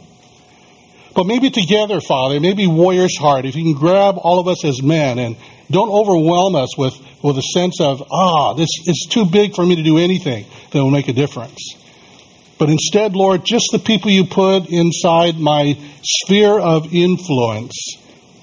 But 1.14 1.26
maybe 1.26 1.50
together, 1.50 2.00
Father, 2.00 2.40
maybe 2.40 2.66
Warrior's 2.66 3.16
Heart, 3.18 3.44
if 3.44 3.54
you 3.54 3.62
can 3.62 3.74
grab 3.74 4.16
all 4.18 4.40
of 4.40 4.48
us 4.48 4.64
as 4.64 4.82
men 4.82 5.18
and 5.18 5.36
don't 5.72 5.90
overwhelm 5.90 6.54
us 6.54 6.76
with, 6.76 6.94
with 7.22 7.38
a 7.38 7.42
sense 7.42 7.80
of, 7.80 8.02
ah, 8.12 8.54
this 8.54 8.68
is 8.86 9.06
too 9.10 9.24
big 9.26 9.54
for 9.54 9.64
me 9.64 9.76
to 9.76 9.82
do 9.82 9.98
anything 9.98 10.46
that 10.70 10.78
will 10.78 10.90
make 10.90 11.08
a 11.08 11.12
difference. 11.12 11.74
But 12.58 12.70
instead, 12.70 13.16
Lord, 13.16 13.44
just 13.44 13.66
the 13.72 13.78
people 13.78 14.10
you 14.10 14.24
put 14.24 14.68
inside 14.68 15.38
my 15.38 15.76
sphere 16.02 16.60
of 16.60 16.94
influence, 16.94 17.96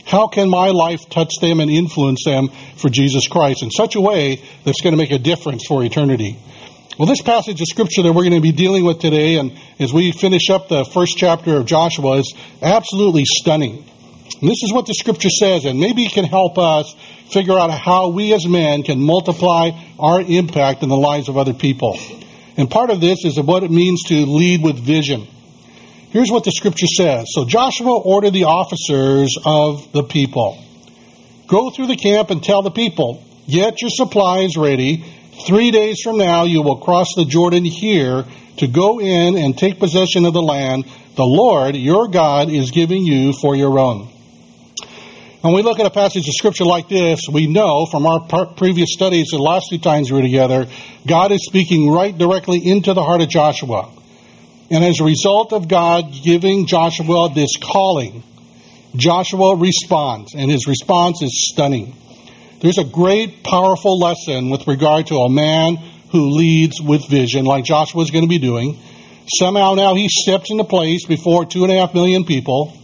how 0.05 0.27
can 0.27 0.49
my 0.49 0.69
life 0.69 1.07
touch 1.09 1.31
them 1.39 1.59
and 1.59 1.69
influence 1.69 2.25
them 2.25 2.49
for 2.75 2.89
Jesus 2.89 3.27
Christ 3.27 3.63
in 3.63 3.71
such 3.71 3.95
a 3.95 4.01
way 4.01 4.43
that's 4.65 4.81
going 4.81 4.93
to 4.93 4.97
make 4.97 5.11
a 5.11 5.19
difference 5.19 5.63
for 5.67 5.83
eternity? 5.83 6.37
Well, 6.97 7.07
this 7.07 7.21
passage 7.21 7.61
of 7.61 7.67
scripture 7.67 8.01
that 8.01 8.11
we're 8.11 8.23
going 8.23 8.33
to 8.33 8.41
be 8.41 8.51
dealing 8.51 8.83
with 8.83 8.99
today, 8.99 9.37
and 9.37 9.57
as 9.79 9.93
we 9.93 10.11
finish 10.11 10.49
up 10.49 10.67
the 10.67 10.83
first 10.83 11.15
chapter 11.15 11.55
of 11.55 11.65
Joshua, 11.65 12.17
is 12.17 12.33
absolutely 12.61 13.23
stunning. 13.23 13.88
And 14.41 14.49
this 14.49 14.63
is 14.63 14.71
what 14.71 14.85
the 14.85 14.93
scripture 14.93 15.29
says, 15.29 15.65
and 15.65 15.79
maybe 15.79 16.05
it 16.05 16.13
can 16.13 16.25
help 16.25 16.57
us 16.57 16.95
figure 17.31 17.57
out 17.57 17.71
how 17.71 18.09
we 18.09 18.33
as 18.33 18.47
men 18.47 18.83
can 18.83 19.01
multiply 19.01 19.71
our 19.99 20.21
impact 20.21 20.83
in 20.83 20.89
the 20.89 20.97
lives 20.97 21.29
of 21.29 21.37
other 21.37 21.53
people. 21.53 21.99
And 22.57 22.69
part 22.69 22.89
of 22.89 23.01
this 23.01 23.25
is 23.25 23.39
what 23.39 23.63
it 23.63 23.71
means 23.71 24.03
to 24.07 24.25
lead 24.25 24.63
with 24.63 24.77
vision. 24.77 25.27
Here's 26.11 26.31
what 26.31 26.43
the 26.43 26.51
scripture 26.51 26.87
says. 26.87 27.27
So 27.31 27.45
Joshua 27.45 27.97
ordered 27.97 28.31
the 28.31 28.45
officers 28.45 29.37
of 29.45 29.91
the 29.91 30.03
people 30.03 30.65
Go 31.47 31.71
through 31.71 31.87
the 31.87 31.97
camp 31.97 32.29
and 32.29 32.43
tell 32.43 32.61
the 32.61 32.69
people, 32.69 33.23
get 33.47 33.81
your 33.81 33.89
supplies 33.89 34.55
ready 34.55 35.03
Three 35.45 35.71
days 35.71 36.01
from 36.03 36.17
now, 36.17 36.43
you 36.43 36.61
will 36.61 36.77
cross 36.77 37.07
the 37.15 37.23
Jordan 37.23 37.63
here 37.63 38.25
to 38.57 38.67
go 38.67 38.99
in 38.99 39.37
and 39.37 39.57
take 39.57 39.79
possession 39.79 40.25
of 40.25 40.33
the 40.33 40.41
land 40.41 40.85
the 41.15 41.23
Lord, 41.23 41.75
your 41.75 42.07
God, 42.07 42.49
is 42.49 42.71
giving 42.71 43.03
you 43.03 43.33
for 43.33 43.55
your 43.55 43.79
own. 43.79 44.09
When 45.41 45.53
we 45.53 45.61
look 45.61 45.79
at 45.79 45.85
a 45.85 45.89
passage 45.89 46.27
of 46.27 46.33
scripture 46.33 46.65
like 46.65 46.89
this, 46.89 47.21
we 47.31 47.47
know 47.47 47.85
from 47.85 48.05
our 48.05 48.19
previous 48.57 48.89
studies 48.91 49.27
the 49.31 49.37
last 49.37 49.67
two 49.69 49.77
times 49.77 50.11
we 50.11 50.17
were 50.17 50.21
together, 50.21 50.67
God 51.07 51.31
is 51.31 51.45
speaking 51.45 51.89
right 51.89 52.15
directly 52.15 52.59
into 52.61 52.93
the 52.93 53.01
heart 53.01 53.21
of 53.21 53.29
Joshua. 53.29 53.89
And 54.69 54.83
as 54.83 54.99
a 54.99 55.05
result 55.05 55.53
of 55.53 55.69
God 55.69 56.11
giving 56.11 56.65
Joshua 56.65 57.29
this 57.33 57.51
calling, 57.55 58.21
Joshua 58.97 59.55
responds, 59.55 60.35
and 60.35 60.51
his 60.51 60.67
response 60.67 61.21
is 61.21 61.47
stunning. 61.49 61.95
There's 62.61 62.77
a 62.77 62.83
great, 62.83 63.41
powerful 63.41 63.97
lesson 63.97 64.49
with 64.49 64.67
regard 64.67 65.07
to 65.07 65.19
a 65.19 65.29
man 65.29 65.77
who 66.11 66.31
leads 66.31 66.81
with 66.81 67.07
vision, 67.07 67.45
like 67.45 67.63
Joshua 67.63 68.01
is 68.01 68.11
going 68.11 68.25
to 68.25 68.29
be 68.29 68.39
doing. 68.39 68.77
Somehow 69.37 69.75
now 69.75 69.95
he 69.95 70.09
steps 70.09 70.51
into 70.51 70.65
place 70.65 71.05
before 71.05 71.45
two 71.45 71.63
and 71.63 71.71
a 71.71 71.79
half 71.79 71.93
million 71.93 72.25
people 72.25 72.75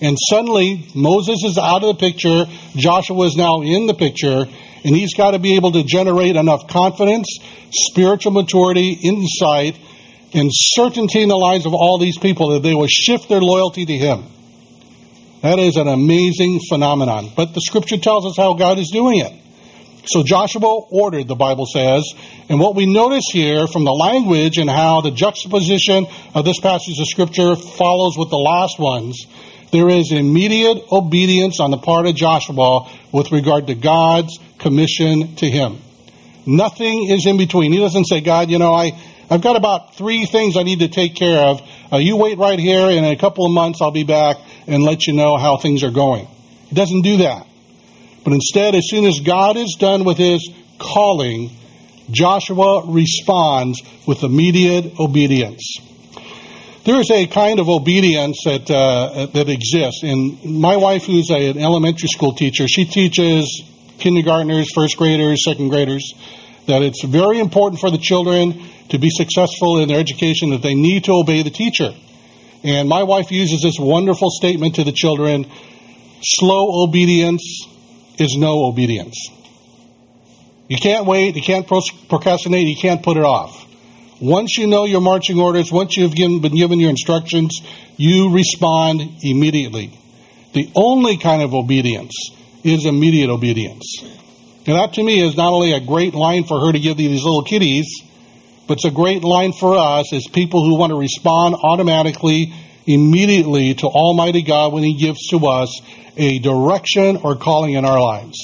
and 0.00 0.16
suddenly, 0.28 0.86
Moses 0.94 1.44
is 1.44 1.58
out 1.58 1.84
of 1.84 1.98
the 1.98 2.00
picture. 2.00 2.46
Joshua 2.74 3.26
is 3.26 3.36
now 3.36 3.60
in 3.60 3.86
the 3.86 3.94
picture. 3.94 4.46
And 4.82 4.96
he's 4.96 5.12
got 5.12 5.32
to 5.32 5.38
be 5.38 5.56
able 5.56 5.72
to 5.72 5.82
generate 5.84 6.36
enough 6.36 6.66
confidence, 6.68 7.26
spiritual 7.70 8.32
maturity, 8.32 8.92
insight, 8.92 9.78
and 10.32 10.48
certainty 10.52 11.22
in 11.22 11.28
the 11.28 11.36
lives 11.36 11.66
of 11.66 11.74
all 11.74 11.98
these 11.98 12.16
people 12.16 12.50
that 12.50 12.62
they 12.62 12.74
will 12.74 12.86
shift 12.86 13.28
their 13.28 13.42
loyalty 13.42 13.84
to 13.84 13.92
him. 13.92 14.24
That 15.42 15.58
is 15.58 15.76
an 15.76 15.88
amazing 15.88 16.60
phenomenon. 16.68 17.30
But 17.36 17.52
the 17.52 17.60
scripture 17.60 17.98
tells 17.98 18.24
us 18.24 18.36
how 18.36 18.54
God 18.54 18.78
is 18.78 18.90
doing 18.90 19.18
it. 19.18 19.32
So 20.06 20.22
Joshua 20.22 20.80
ordered, 20.90 21.28
the 21.28 21.34
Bible 21.34 21.66
says, 21.66 22.04
and 22.48 22.58
what 22.58 22.74
we 22.74 22.86
notice 22.86 23.24
here 23.32 23.66
from 23.66 23.84
the 23.84 23.92
language 23.92 24.56
and 24.56 24.68
how 24.68 25.02
the 25.02 25.10
juxtaposition 25.10 26.06
of 26.34 26.46
this 26.46 26.58
passage 26.58 26.98
of 26.98 27.06
scripture 27.06 27.54
follows 27.54 28.16
with 28.16 28.30
the 28.30 28.38
last 28.38 28.78
ones 28.78 29.26
there 29.72 29.88
is 29.88 30.12
immediate 30.12 30.84
obedience 30.90 31.60
on 31.60 31.70
the 31.70 31.78
part 31.78 32.06
of 32.06 32.14
Joshua 32.14 32.90
with 33.12 33.30
regard 33.30 33.68
to 33.68 33.74
God's 33.74 34.38
commission 34.58 35.36
to 35.36 35.48
him. 35.48 35.78
Nothing 36.46 37.08
is 37.08 37.26
in 37.26 37.36
between. 37.36 37.72
He 37.72 37.78
doesn't 37.78 38.06
say, 38.06 38.20
God, 38.20 38.50
you 38.50 38.58
know, 38.58 38.74
I, 38.74 38.92
I've 39.30 39.42
got 39.42 39.56
about 39.56 39.94
three 39.94 40.26
things 40.26 40.56
I 40.56 40.62
need 40.62 40.80
to 40.80 40.88
take 40.88 41.14
care 41.14 41.38
of. 41.38 41.60
Uh, 41.92 41.98
you 41.98 42.16
wait 42.16 42.38
right 42.38 42.58
here, 42.58 42.86
and 42.88 43.04
in 43.06 43.12
a 43.12 43.16
couple 43.16 43.46
of 43.46 43.52
months 43.52 43.80
I'll 43.80 43.90
be 43.90 44.04
back 44.04 44.38
and 44.66 44.82
let 44.82 45.06
you 45.06 45.12
know 45.12 45.36
how 45.36 45.56
things 45.56 45.84
are 45.84 45.90
going. 45.90 46.26
He 46.66 46.74
doesn't 46.74 47.02
do 47.02 47.18
that. 47.18 47.46
But 48.24 48.32
instead, 48.32 48.74
as 48.74 48.88
soon 48.88 49.06
as 49.06 49.20
God 49.20 49.56
is 49.56 49.76
done 49.78 50.04
with 50.04 50.18
his 50.18 50.50
calling, 50.78 51.50
Joshua 52.10 52.84
responds 52.86 53.80
with 54.06 54.24
immediate 54.24 54.98
obedience 54.98 55.80
there 56.84 56.98
is 56.98 57.10
a 57.10 57.26
kind 57.26 57.60
of 57.60 57.68
obedience 57.68 58.40
that 58.44 58.70
uh, 58.70 59.26
that 59.26 59.48
exists. 59.48 60.02
And 60.02 60.42
my 60.44 60.76
wife, 60.76 61.04
who's 61.04 61.30
a, 61.30 61.50
an 61.50 61.58
elementary 61.58 62.08
school 62.08 62.32
teacher, 62.32 62.66
she 62.68 62.84
teaches 62.84 63.62
kindergartners, 63.98 64.72
first 64.74 64.96
graders, 64.96 65.44
second 65.44 65.68
graders, 65.68 66.14
that 66.66 66.82
it's 66.82 67.04
very 67.04 67.38
important 67.38 67.80
for 67.80 67.90
the 67.90 67.98
children 67.98 68.62
to 68.88 68.98
be 68.98 69.10
successful 69.10 69.78
in 69.80 69.88
their 69.88 70.00
education 70.00 70.50
that 70.50 70.62
they 70.62 70.74
need 70.74 71.04
to 71.04 71.12
obey 71.12 71.42
the 71.42 71.50
teacher. 71.50 71.94
And 72.64 72.88
my 72.88 73.02
wife 73.02 73.30
uses 73.30 73.62
this 73.62 73.78
wonderful 73.78 74.30
statement 74.30 74.74
to 74.76 74.84
the 74.84 74.92
children: 74.92 75.46
"Slow 76.22 76.82
obedience 76.84 77.66
is 78.18 78.36
no 78.36 78.64
obedience." 78.64 79.16
You 80.68 80.78
can't 80.78 81.04
wait. 81.04 81.36
You 81.36 81.42
can't 81.42 81.66
procrastinate. 81.66 82.68
You 82.68 82.76
can't 82.76 83.02
put 83.02 83.16
it 83.16 83.24
off. 83.24 83.66
Once 84.20 84.58
you 84.58 84.66
know 84.66 84.84
your 84.84 85.00
marching 85.00 85.38
orders, 85.38 85.72
once 85.72 85.96
you've 85.96 86.14
given, 86.14 86.40
been 86.40 86.54
given 86.54 86.78
your 86.78 86.90
instructions, 86.90 87.60
you 87.96 88.34
respond 88.34 89.00
immediately. 89.22 89.98
The 90.52 90.70
only 90.74 91.16
kind 91.16 91.42
of 91.42 91.54
obedience 91.54 92.12
is 92.62 92.84
immediate 92.84 93.30
obedience. 93.30 93.84
And 94.66 94.76
that 94.76 94.92
to 94.94 95.02
me 95.02 95.26
is 95.26 95.36
not 95.36 95.52
only 95.52 95.72
a 95.72 95.80
great 95.80 96.14
line 96.14 96.44
for 96.44 96.60
her 96.60 96.72
to 96.72 96.78
give 96.78 96.98
these 96.98 97.24
little 97.24 97.42
kiddies, 97.42 97.86
but 98.68 98.74
it's 98.74 98.84
a 98.84 98.90
great 98.90 99.24
line 99.24 99.52
for 99.52 99.76
us 99.76 100.12
as 100.12 100.26
people 100.28 100.64
who 100.64 100.76
want 100.78 100.90
to 100.90 100.98
respond 100.98 101.56
automatically, 101.62 102.52
immediately 102.86 103.74
to 103.74 103.86
Almighty 103.86 104.42
God 104.42 104.72
when 104.72 104.82
He 104.82 104.94
gives 104.94 105.28
to 105.28 105.46
us 105.46 105.80
a 106.16 106.38
direction 106.40 107.16
or 107.16 107.36
calling 107.36 107.74
in 107.74 107.84
our 107.86 108.00
lives. 108.00 108.36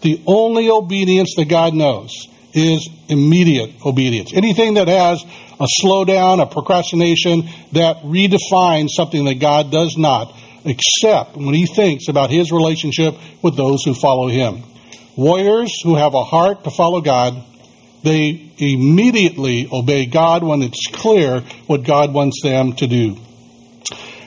The 0.00 0.22
only 0.26 0.70
obedience 0.70 1.34
that 1.36 1.46
God 1.46 1.74
knows 1.74 2.28
is 2.58 2.88
immediate 3.08 3.74
obedience. 3.84 4.32
Anything 4.34 4.74
that 4.74 4.88
has 4.88 5.24
a 5.60 5.66
slowdown, 5.82 6.42
a 6.42 6.46
procrastination, 6.46 7.48
that 7.72 8.02
redefines 8.02 8.88
something 8.90 9.24
that 9.24 9.36
God 9.36 9.72
does 9.72 9.96
not, 9.96 10.34
except 10.64 11.36
when 11.36 11.54
he 11.54 11.66
thinks 11.66 12.08
about 12.08 12.30
his 12.30 12.52
relationship 12.52 13.14
with 13.42 13.56
those 13.56 13.84
who 13.84 13.94
follow 13.94 14.28
him. 14.28 14.62
Warriors 15.16 15.80
who 15.82 15.96
have 15.96 16.14
a 16.14 16.22
heart 16.22 16.64
to 16.64 16.70
follow 16.70 17.00
God, 17.00 17.42
they 18.04 18.52
immediately 18.58 19.68
obey 19.72 20.06
God 20.06 20.44
when 20.44 20.62
it's 20.62 20.86
clear 20.86 21.40
what 21.66 21.82
God 21.82 22.12
wants 22.12 22.40
them 22.42 22.74
to 22.74 22.86
do. 22.86 23.16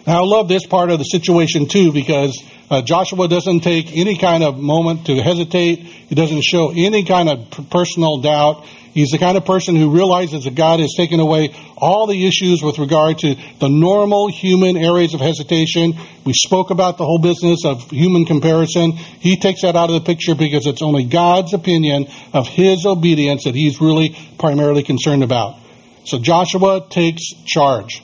Now, 0.05 0.23
I 0.23 0.25
love 0.25 0.47
this 0.47 0.65
part 0.65 0.89
of 0.89 0.97
the 0.97 1.05
situation 1.05 1.67
too 1.67 1.91
because 1.91 2.37
uh, 2.71 2.81
Joshua 2.81 3.27
doesn't 3.27 3.59
take 3.59 3.97
any 3.97 4.17
kind 4.17 4.45
of 4.45 4.57
moment 4.57 5.07
to 5.07 5.21
hesitate. 5.21 5.79
He 5.79 6.15
doesn't 6.15 6.41
show 6.41 6.71
any 6.71 7.03
kind 7.03 7.27
of 7.27 7.69
personal 7.69 8.21
doubt. 8.21 8.63
He's 8.93 9.09
the 9.09 9.17
kind 9.17 9.37
of 9.37 9.43
person 9.43 9.75
who 9.75 9.91
realizes 9.91 10.45
that 10.45 10.55
God 10.55 10.79
has 10.79 10.93
taken 10.95 11.19
away 11.19 11.53
all 11.75 12.07
the 12.07 12.25
issues 12.25 12.63
with 12.63 12.79
regard 12.79 13.19
to 13.19 13.35
the 13.59 13.67
normal 13.67 14.29
human 14.29 14.77
areas 14.77 15.13
of 15.13 15.19
hesitation. 15.19 15.95
We 16.23 16.31
spoke 16.33 16.71
about 16.71 16.97
the 16.97 17.03
whole 17.03 17.19
business 17.19 17.65
of 17.65 17.89
human 17.89 18.23
comparison. 18.23 18.93
He 18.93 19.35
takes 19.35 19.63
that 19.63 19.75
out 19.75 19.89
of 19.89 19.95
the 19.95 20.05
picture 20.05 20.33
because 20.33 20.65
it's 20.65 20.81
only 20.81 21.03
God's 21.03 21.53
opinion 21.53 22.07
of 22.31 22.47
his 22.47 22.85
obedience 22.85 23.43
that 23.43 23.55
he's 23.55 23.81
really 23.81 24.15
primarily 24.39 24.83
concerned 24.83 25.23
about. 25.23 25.57
So 26.05 26.19
Joshua 26.19 26.87
takes 26.89 27.33
charge. 27.45 28.01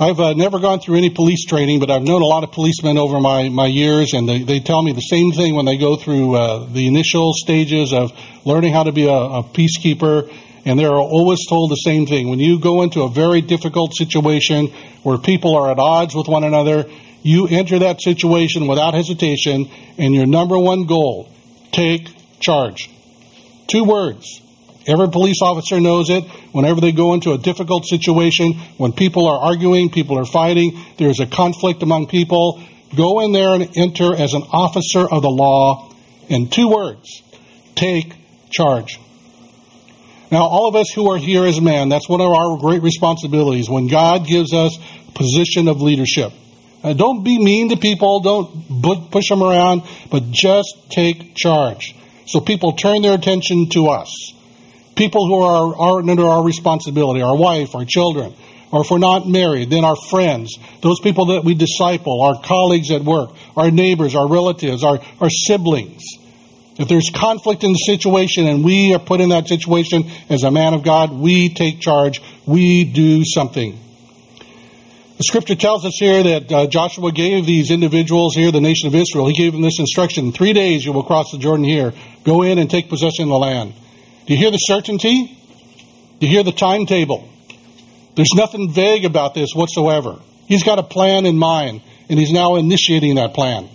I've 0.00 0.20
uh, 0.20 0.32
never 0.34 0.60
gone 0.60 0.78
through 0.78 0.96
any 0.98 1.10
police 1.10 1.44
training, 1.44 1.80
but 1.80 1.90
I've 1.90 2.04
known 2.04 2.22
a 2.22 2.26
lot 2.26 2.44
of 2.44 2.52
policemen 2.52 2.98
over 2.98 3.18
my, 3.18 3.48
my 3.48 3.66
years, 3.66 4.12
and 4.14 4.28
they, 4.28 4.44
they 4.44 4.60
tell 4.60 4.80
me 4.80 4.92
the 4.92 5.00
same 5.00 5.32
thing 5.32 5.56
when 5.56 5.64
they 5.64 5.76
go 5.76 5.96
through 5.96 6.36
uh, 6.36 6.66
the 6.66 6.86
initial 6.86 7.32
stages 7.34 7.92
of 7.92 8.12
learning 8.44 8.72
how 8.72 8.84
to 8.84 8.92
be 8.92 9.08
a, 9.08 9.12
a 9.12 9.42
peacekeeper. 9.42 10.32
And 10.64 10.78
they're 10.78 10.92
always 10.92 11.44
told 11.48 11.72
the 11.72 11.76
same 11.76 12.06
thing. 12.06 12.28
When 12.28 12.38
you 12.38 12.60
go 12.60 12.82
into 12.82 13.02
a 13.02 13.08
very 13.08 13.40
difficult 13.40 13.92
situation 13.94 14.68
where 15.02 15.18
people 15.18 15.56
are 15.56 15.68
at 15.68 15.80
odds 15.80 16.14
with 16.14 16.28
one 16.28 16.44
another, 16.44 16.84
you 17.22 17.48
enter 17.48 17.80
that 17.80 18.00
situation 18.00 18.68
without 18.68 18.94
hesitation, 18.94 19.68
and 19.98 20.14
your 20.14 20.26
number 20.26 20.56
one 20.56 20.86
goal 20.86 21.28
take 21.72 22.06
charge. 22.38 22.88
Two 23.66 23.82
words 23.82 24.42
Every 24.88 25.10
police 25.10 25.42
officer 25.42 25.80
knows 25.80 26.08
it. 26.08 26.24
Whenever 26.52 26.80
they 26.80 26.92
go 26.92 27.12
into 27.12 27.32
a 27.32 27.38
difficult 27.38 27.84
situation, 27.84 28.54
when 28.78 28.92
people 28.92 29.28
are 29.28 29.38
arguing, 29.38 29.90
people 29.90 30.18
are 30.18 30.24
fighting, 30.24 30.80
there's 30.96 31.20
a 31.20 31.26
conflict 31.26 31.82
among 31.82 32.06
people, 32.06 32.62
go 32.96 33.20
in 33.20 33.32
there 33.32 33.54
and 33.54 33.70
enter 33.76 34.16
as 34.16 34.32
an 34.32 34.42
officer 34.50 35.00
of 35.00 35.20
the 35.20 35.28
law 35.28 35.92
in 36.28 36.48
two 36.48 36.68
words 36.68 37.22
take 37.74 38.14
charge. 38.50 38.98
Now, 40.30 40.42
all 40.42 40.68
of 40.68 40.74
us 40.74 40.90
who 40.94 41.10
are 41.10 41.18
here 41.18 41.44
as 41.44 41.60
men, 41.60 41.90
that's 41.90 42.08
one 42.08 42.22
of 42.22 42.30
our 42.30 42.56
great 42.58 42.82
responsibilities 42.82 43.68
when 43.68 43.88
God 43.88 44.26
gives 44.26 44.54
us 44.54 44.76
a 45.08 45.12
position 45.12 45.68
of 45.68 45.82
leadership. 45.82 46.32
Don't 46.82 47.24
be 47.24 47.38
mean 47.38 47.68
to 47.70 47.76
people, 47.76 48.20
don't 48.20 49.10
push 49.10 49.28
them 49.28 49.42
around, 49.42 49.82
but 50.10 50.30
just 50.30 50.90
take 50.90 51.34
charge. 51.34 51.94
So 52.26 52.40
people 52.40 52.72
turn 52.72 53.02
their 53.02 53.14
attention 53.14 53.68
to 53.70 53.88
us 53.88 54.32
people 54.98 55.26
who 55.26 55.40
are, 55.40 55.76
are 55.76 56.00
under 56.00 56.26
our 56.26 56.44
responsibility, 56.44 57.22
our 57.22 57.36
wife, 57.36 57.74
our 57.74 57.84
children, 57.84 58.34
or 58.70 58.82
if 58.82 58.90
we're 58.90 58.98
not 58.98 59.26
married, 59.26 59.70
then 59.70 59.84
our 59.84 59.96
friends, 60.10 60.58
those 60.82 61.00
people 61.00 61.26
that 61.26 61.44
we 61.44 61.54
disciple, 61.54 62.20
our 62.20 62.42
colleagues 62.42 62.90
at 62.90 63.02
work, 63.02 63.30
our 63.56 63.70
neighbors, 63.70 64.14
our 64.14 64.28
relatives, 64.28 64.84
our, 64.84 65.00
our 65.20 65.30
siblings. 65.30 66.02
If 66.78 66.88
there's 66.88 67.10
conflict 67.14 67.64
in 67.64 67.72
the 67.72 67.78
situation 67.78 68.46
and 68.46 68.62
we 68.64 68.94
are 68.94 68.98
put 68.98 69.20
in 69.20 69.30
that 69.30 69.48
situation 69.48 70.04
as 70.28 70.42
a 70.42 70.50
man 70.50 70.74
of 70.74 70.82
God, 70.82 71.12
we 71.12 71.48
take 71.48 71.80
charge, 71.80 72.20
we 72.46 72.84
do 72.84 73.24
something. 73.24 73.78
The 75.16 75.24
scripture 75.24 75.56
tells 75.56 75.84
us 75.84 75.96
here 75.98 76.22
that 76.22 76.52
uh, 76.52 76.66
Joshua 76.66 77.10
gave 77.10 77.46
these 77.46 77.72
individuals 77.72 78.36
here, 78.36 78.52
the 78.52 78.60
nation 78.60 78.86
of 78.86 78.94
Israel, 78.94 79.26
he 79.26 79.34
gave 79.34 79.52
them 79.52 79.62
this 79.62 79.80
instruction 79.80 80.30
three 80.30 80.52
days 80.52 80.84
you 80.84 80.92
will 80.92 81.02
cross 81.02 81.32
the 81.32 81.38
Jordan 81.38 81.64
here. 81.64 81.92
Go 82.22 82.42
in 82.42 82.58
and 82.58 82.70
take 82.70 82.88
possession 82.88 83.24
of 83.24 83.30
the 83.30 83.38
land. 83.38 83.74
Do 84.28 84.34
you 84.34 84.40
hear 84.40 84.50
the 84.50 84.58
certainty? 84.58 85.38
Do 86.20 86.26
you 86.26 86.28
hear 86.28 86.42
the 86.42 86.52
timetable? 86.52 87.26
There's 88.14 88.34
nothing 88.34 88.70
vague 88.70 89.06
about 89.06 89.32
this 89.32 89.54
whatsoever. 89.54 90.16
He's 90.46 90.62
got 90.62 90.78
a 90.78 90.82
plan 90.82 91.24
in 91.24 91.38
mind, 91.38 91.80
and 92.10 92.18
he's 92.18 92.30
now 92.30 92.56
initiating 92.56 93.14
that 93.14 93.32
plan. 93.32 93.70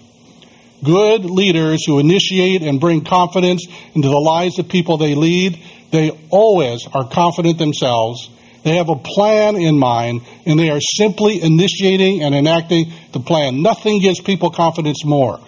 Good 0.84 1.26
leaders 1.26 1.84
who 1.88 1.98
initiate 1.98 2.62
and 2.62 2.80
bring 2.80 3.04
confidence 3.04 3.66
into 3.96 4.10
the 4.10 4.20
lives 4.20 4.60
of 4.60 4.70
people 4.70 4.98
they 4.98 5.16
lead, 5.16 5.60
they 5.90 6.12
always 6.30 6.86
are 6.94 7.10
confident 7.10 7.58
themselves. 7.58 8.30
They 8.64 8.76
have 8.76 8.90
a 8.90 8.96
plan 8.96 9.56
in 9.56 9.80
mind, 9.80 10.22
and 10.46 10.60
they 10.60 10.70
are 10.70 10.82
simply 10.82 11.42
initiating 11.42 12.22
and 12.22 12.36
enacting 12.36 12.94
the 13.12 13.22
plan. 13.22 13.64
Nothing 13.64 14.00
gives 14.02 14.22
people 14.22 14.52
confidence 14.52 15.04
more 15.04 15.40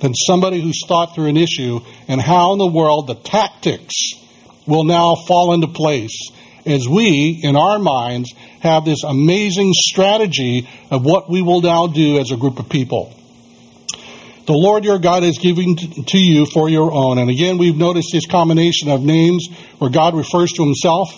than 0.00 0.14
somebody 0.14 0.60
who's 0.60 0.84
thought 0.88 1.14
through 1.14 1.26
an 1.26 1.36
issue 1.36 1.78
and 2.08 2.20
how 2.20 2.54
in 2.54 2.58
the 2.58 2.66
world 2.66 3.06
the 3.06 3.14
tactics 3.14 3.94
will 4.68 4.84
now 4.84 5.16
fall 5.26 5.54
into 5.54 5.66
place 5.66 6.30
as 6.66 6.86
we, 6.86 7.40
in 7.42 7.56
our 7.56 7.78
minds, 7.78 8.32
have 8.60 8.84
this 8.84 9.02
amazing 9.02 9.72
strategy 9.74 10.68
of 10.90 11.04
what 11.04 11.30
we 11.30 11.42
will 11.42 11.62
now 11.62 11.86
do 11.86 12.18
as 12.18 12.30
a 12.30 12.36
group 12.36 12.58
of 12.58 12.68
people. 12.68 13.14
The 14.46 14.54
Lord 14.54 14.84
your 14.84 14.98
God 14.98 15.24
is 15.24 15.38
giving 15.38 15.76
to 15.76 16.18
you 16.18 16.46
for 16.46 16.68
your 16.68 16.92
own. 16.92 17.18
And 17.18 17.30
again, 17.30 17.58
we've 17.58 17.76
noticed 17.76 18.10
this 18.12 18.26
combination 18.26 18.90
of 18.90 19.02
names 19.02 19.46
where 19.78 19.90
God 19.90 20.14
refers 20.14 20.52
to 20.52 20.64
himself. 20.64 21.10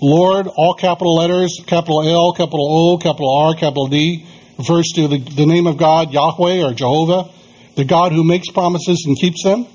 Lord, 0.00 0.48
all 0.48 0.74
capital 0.74 1.14
letters, 1.14 1.60
capital 1.66 2.02
L, 2.02 2.32
capital 2.32 2.66
O, 2.92 2.98
capital 2.98 3.32
R, 3.32 3.54
capital 3.54 3.86
D, 3.86 4.26
refers 4.58 4.88
to 4.96 5.06
the, 5.06 5.18
the 5.18 5.46
name 5.46 5.68
of 5.68 5.76
God, 5.76 6.12
Yahweh 6.12 6.62
or 6.62 6.72
Jehovah, 6.74 7.30
the 7.76 7.84
God 7.84 8.12
who 8.12 8.24
makes 8.24 8.50
promises 8.50 9.04
and 9.06 9.16
keeps 9.16 9.44
them. 9.44 9.66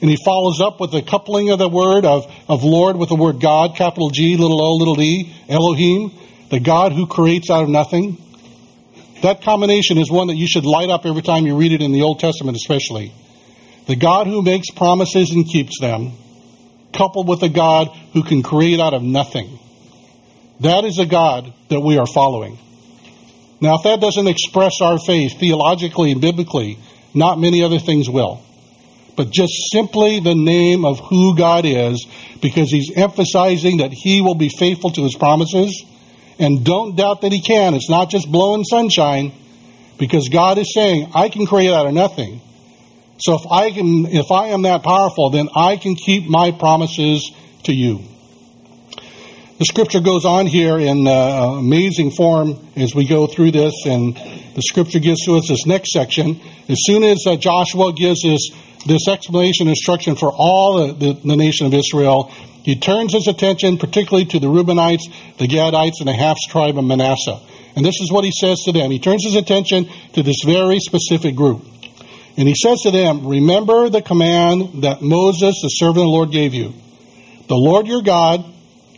And 0.00 0.08
he 0.08 0.16
follows 0.24 0.60
up 0.60 0.80
with 0.80 0.92
the 0.92 1.02
coupling 1.02 1.50
of 1.50 1.58
the 1.58 1.68
word 1.68 2.04
of, 2.06 2.26
of 2.48 2.64
Lord 2.64 2.96
with 2.96 3.10
the 3.10 3.16
word 3.16 3.40
God, 3.40 3.76
capital 3.76 4.10
G, 4.10 4.36
little 4.36 4.62
o, 4.62 4.74
little 4.76 4.94
d, 4.94 5.34
Elohim, 5.48 6.12
the 6.50 6.60
God 6.60 6.92
who 6.92 7.06
creates 7.06 7.50
out 7.50 7.62
of 7.62 7.68
nothing. 7.68 8.16
That 9.22 9.42
combination 9.42 9.98
is 9.98 10.10
one 10.10 10.28
that 10.28 10.36
you 10.36 10.46
should 10.46 10.64
light 10.64 10.88
up 10.88 11.04
every 11.04 11.22
time 11.22 11.44
you 11.44 11.56
read 11.56 11.72
it 11.72 11.82
in 11.82 11.92
the 11.92 12.02
Old 12.02 12.20
Testament, 12.20 12.56
especially. 12.56 13.12
The 13.86 13.96
God 13.96 14.26
who 14.26 14.42
makes 14.42 14.70
promises 14.70 15.30
and 15.32 15.46
keeps 15.46 15.78
them, 15.80 16.12
coupled 16.94 17.28
with 17.28 17.42
a 17.42 17.48
God 17.48 17.88
who 18.14 18.22
can 18.22 18.42
create 18.42 18.80
out 18.80 18.94
of 18.94 19.02
nothing. 19.02 19.58
That 20.60 20.84
is 20.84 20.98
a 20.98 21.06
God 21.06 21.52
that 21.68 21.80
we 21.80 21.98
are 21.98 22.06
following. 22.06 22.58
Now, 23.60 23.76
if 23.76 23.82
that 23.82 24.00
doesn't 24.00 24.26
express 24.26 24.80
our 24.80 24.98
faith 24.98 25.38
theologically 25.38 26.12
and 26.12 26.20
biblically, 26.20 26.78
not 27.12 27.38
many 27.38 27.62
other 27.62 27.78
things 27.78 28.08
will. 28.08 28.42
But 29.16 29.30
just 29.30 29.52
simply 29.72 30.20
the 30.20 30.34
name 30.34 30.84
of 30.84 30.98
who 31.00 31.36
God 31.36 31.64
is, 31.64 32.06
because 32.40 32.70
He's 32.70 32.92
emphasizing 32.96 33.78
that 33.78 33.92
He 33.92 34.20
will 34.20 34.34
be 34.34 34.48
faithful 34.48 34.90
to 34.92 35.02
His 35.02 35.14
promises 35.14 35.84
and 36.38 36.64
don't 36.64 36.96
doubt 36.96 37.20
that 37.20 37.32
He 37.32 37.40
can. 37.40 37.74
It's 37.74 37.90
not 37.90 38.08
just 38.10 38.30
blowing 38.30 38.64
sunshine, 38.64 39.32
because 39.98 40.28
God 40.30 40.56
is 40.56 40.72
saying, 40.72 41.10
I 41.14 41.28
can 41.28 41.46
create 41.46 41.72
out 41.72 41.86
of 41.86 41.92
nothing. 41.92 42.40
So 43.18 43.34
if 43.34 43.42
I 43.50 43.70
can, 43.70 44.06
if 44.06 44.30
I 44.30 44.46
am 44.48 44.62
that 44.62 44.82
powerful, 44.82 45.28
then 45.28 45.50
I 45.54 45.76
can 45.76 45.94
keep 45.94 46.26
my 46.28 46.52
promises 46.52 47.30
to 47.64 47.74
you. 47.74 48.00
The 49.58 49.66
scripture 49.66 50.00
goes 50.00 50.24
on 50.24 50.46
here 50.46 50.78
in 50.78 51.06
uh, 51.06 51.10
amazing 51.58 52.12
form 52.12 52.56
as 52.76 52.94
we 52.94 53.06
go 53.06 53.26
through 53.26 53.50
this, 53.50 53.74
and 53.84 54.16
the 54.16 54.62
scripture 54.62 55.00
gives 55.00 55.26
to 55.26 55.36
us 55.36 55.48
this 55.48 55.66
next 55.66 55.92
section. 55.92 56.40
As 56.66 56.78
soon 56.86 57.04
as 57.04 57.26
uh, 57.26 57.36
Joshua 57.36 57.92
gives 57.92 58.24
us 58.24 58.48
this 58.86 59.08
explanation 59.08 59.68
and 59.68 59.70
instruction 59.70 60.16
for 60.16 60.32
all 60.32 60.86
the, 60.86 60.92
the, 60.92 61.12
the 61.20 61.36
nation 61.36 61.66
of 61.66 61.74
Israel, 61.74 62.32
he 62.62 62.78
turns 62.78 63.12
his 63.12 63.26
attention 63.26 63.78
particularly 63.78 64.26
to 64.26 64.38
the 64.38 64.46
Reubenites, 64.46 65.10
the 65.38 65.46
Gadites, 65.46 66.00
and 66.00 66.08
the 66.08 66.14
half 66.14 66.36
tribe 66.48 66.78
of 66.78 66.84
Manasseh. 66.84 67.40
And 67.76 67.84
this 67.84 68.00
is 68.00 68.10
what 68.10 68.24
he 68.24 68.32
says 68.32 68.60
to 68.64 68.72
them. 68.72 68.90
He 68.90 68.98
turns 68.98 69.24
his 69.24 69.36
attention 69.36 69.88
to 70.14 70.22
this 70.22 70.42
very 70.44 70.78
specific 70.80 71.36
group. 71.36 71.64
And 72.36 72.48
he 72.48 72.54
says 72.54 72.80
to 72.82 72.90
them, 72.90 73.26
Remember 73.26 73.88
the 73.88 74.02
command 74.02 74.82
that 74.82 75.02
Moses, 75.02 75.60
the 75.62 75.68
servant 75.68 75.98
of 75.98 76.04
the 76.04 76.08
Lord, 76.08 76.30
gave 76.30 76.54
you. 76.54 76.74
The 77.48 77.56
Lord 77.56 77.86
your 77.86 78.02
God, 78.02 78.44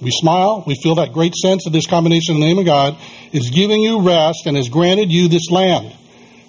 we 0.00 0.10
smile, 0.10 0.64
we 0.66 0.74
feel 0.74 0.96
that 0.96 1.12
great 1.12 1.34
sense 1.34 1.66
of 1.66 1.72
this 1.72 1.86
combination 1.86 2.34
of 2.34 2.40
the 2.40 2.46
name 2.46 2.58
of 2.58 2.66
God, 2.66 2.96
is 3.32 3.50
giving 3.50 3.80
you 3.80 4.02
rest 4.02 4.46
and 4.46 4.56
has 4.56 4.68
granted 4.68 5.10
you 5.10 5.28
this 5.28 5.50
land. 5.50 5.92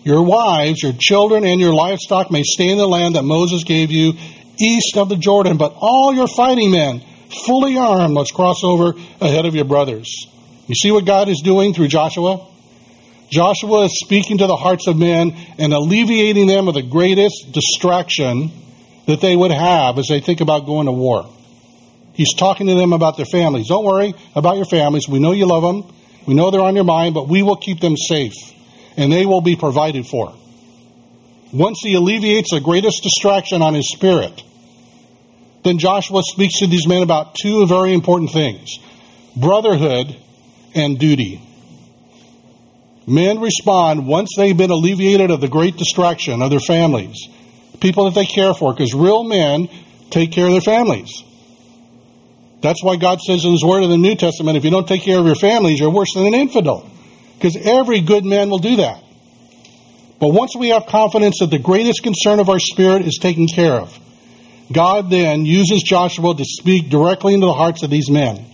Your 0.04 0.22
wives, 0.22 0.84
your 0.84 0.94
children, 0.98 1.46
and 1.46 1.62
your 1.62 1.74
livestock 1.74 2.30
may 2.30 2.44
stay 2.44 2.68
in 2.68 2.78
the 2.78 2.88
land 2.88 3.16
that 3.16 3.24
Moses 3.24 3.64
gave 3.64 3.90
you 3.90 4.14
east 4.60 4.98
of 4.98 5.10
the 5.10 5.16
Jordan, 5.16 5.58
but 5.58 5.74
all 5.78 6.14
your 6.14 6.28
fighting 6.28 6.72
men, 6.72 7.02
fully 7.46 7.78
armed, 7.78 8.14
must 8.14 8.34
cross 8.34 8.64
over 8.64 8.94
ahead 9.22 9.46
of 9.46 9.56
your 9.56 9.66
brothers. 9.66 10.28
You 10.68 10.76
see 10.76 10.92
what 10.92 11.06
God 11.06 11.30
is 11.30 11.42
doing 11.42 11.74
through 11.74 11.88
Joshua? 11.88 12.46
Joshua 13.32 13.86
is 13.86 14.00
speaking 14.00 14.40
to 14.40 14.48
the 14.48 14.56
hearts 14.56 14.88
of 14.88 14.98
men 14.98 15.36
and 15.58 15.74
alleviating 15.74 16.48
them 16.48 16.68
of 16.68 16.74
the 16.74 16.84
greatest 16.84 17.52
distraction 17.52 18.52
that 19.08 19.22
they 19.22 19.36
would 19.36 19.52
have 19.52 19.98
as 19.98 20.08
they 20.08 20.20
think 20.20 20.42
about 20.42 20.66
going 20.66 20.86
to 20.86 20.92
war. 20.92 21.30
He's 22.14 22.34
talking 22.36 22.68
to 22.68 22.76
them 22.76 22.94
about 22.94 23.18
their 23.18 23.26
families. 23.26 23.70
Don't 23.70 23.86
worry 23.86 24.14
about 24.36 24.58
your 24.58 24.66
families. 24.66 25.08
We 25.08 25.20
know 25.20 25.32
you 25.32 25.48
love 25.48 25.64
them. 25.64 25.92
We 26.28 26.36
know 26.36 26.52
they're 26.52 26.62
on 26.62 26.76
your 26.76 26.84
mind, 26.84 27.16
but 27.16 27.28
we 27.28 27.42
will 27.42 27.58
keep 27.58 27.80
them 27.80 27.98
safe 27.98 28.53
and 28.98 29.12
they 29.12 29.26
will 29.26 29.42
be 29.42 29.56
provided 29.56 30.08
for. 30.08 30.34
Once 31.52 31.80
he 31.82 31.94
alleviates 31.94 32.52
the 32.52 32.60
greatest 32.60 33.04
distraction 33.04 33.62
on 33.62 33.74
his 33.74 33.92
spirit, 33.92 34.44
then 35.64 35.78
Joshua 35.78 36.22
speaks 36.24 36.60
to 36.60 36.68
these 36.68 36.88
men 36.88 37.04
about 37.04 37.36
two 37.36 37.66
very 37.68 37.94
important 37.94 38.32
things 38.32 38.80
brotherhood 39.36 40.16
and 40.76 41.00
duty. 41.00 41.42
Men 43.06 43.40
respond 43.40 44.08
once 44.08 44.30
they've 44.38 44.56
been 44.56 44.70
alleviated 44.72 45.32
of 45.32 45.42
the 45.42 45.48
great 45.48 45.76
distraction 45.76 46.42
of 46.42 46.50
their 46.50 46.60
families, 46.60 47.28
people 47.80 48.06
that 48.06 48.16
they 48.16 48.26
care 48.26 48.54
for, 48.54 48.74
because 48.74 48.94
real 48.94 49.24
men 49.24 49.70
take 50.10 50.32
care 50.32 50.46
of 50.46 50.52
their 50.52 50.62
families. 50.62 51.24
That's 52.62 52.82
why 52.82 52.96
God 52.96 53.20
says 53.20 53.44
in 53.44 53.52
His 53.52 53.64
Word 53.64 53.84
in 53.84 53.90
the 53.90 53.98
New 53.98 54.16
Testament, 54.16 54.56
if 54.58 54.64
you 54.64 54.72
don't 54.72 54.88
take 54.88 55.04
care 55.04 55.20
of 55.20 55.26
your 55.26 55.36
families, 55.36 55.80
you're 55.80 55.90
worse 55.90 56.14
than 56.14 56.26
an 56.28 56.34
infidel. 56.34 56.90
Because 57.44 57.58
every 57.58 58.00
good 58.00 58.24
man 58.24 58.50
will 58.50 58.60
do 58.60 58.78
that. 58.78 59.04
But 60.22 60.30
once 60.30 60.56
we 60.58 60.70
have 60.70 60.86
confidence 60.86 61.40
that 61.42 61.52
the 61.52 61.60
greatest 61.60 62.02
concern 62.02 62.40
of 62.40 62.48
our 62.48 62.58
spirit 62.58 63.06
is 63.06 63.20
taken 63.22 63.48
care 63.48 63.74
of, 63.74 64.00
God 64.72 65.10
then 65.10 65.46
uses 65.46 65.84
Joshua 65.84 66.34
to 66.36 66.46
speak 66.46 66.90
directly 66.90 67.34
into 67.34 67.48
the 67.48 67.54
hearts 67.54 67.84
of 67.84 67.90
these 67.90 68.10
men. 68.10 68.46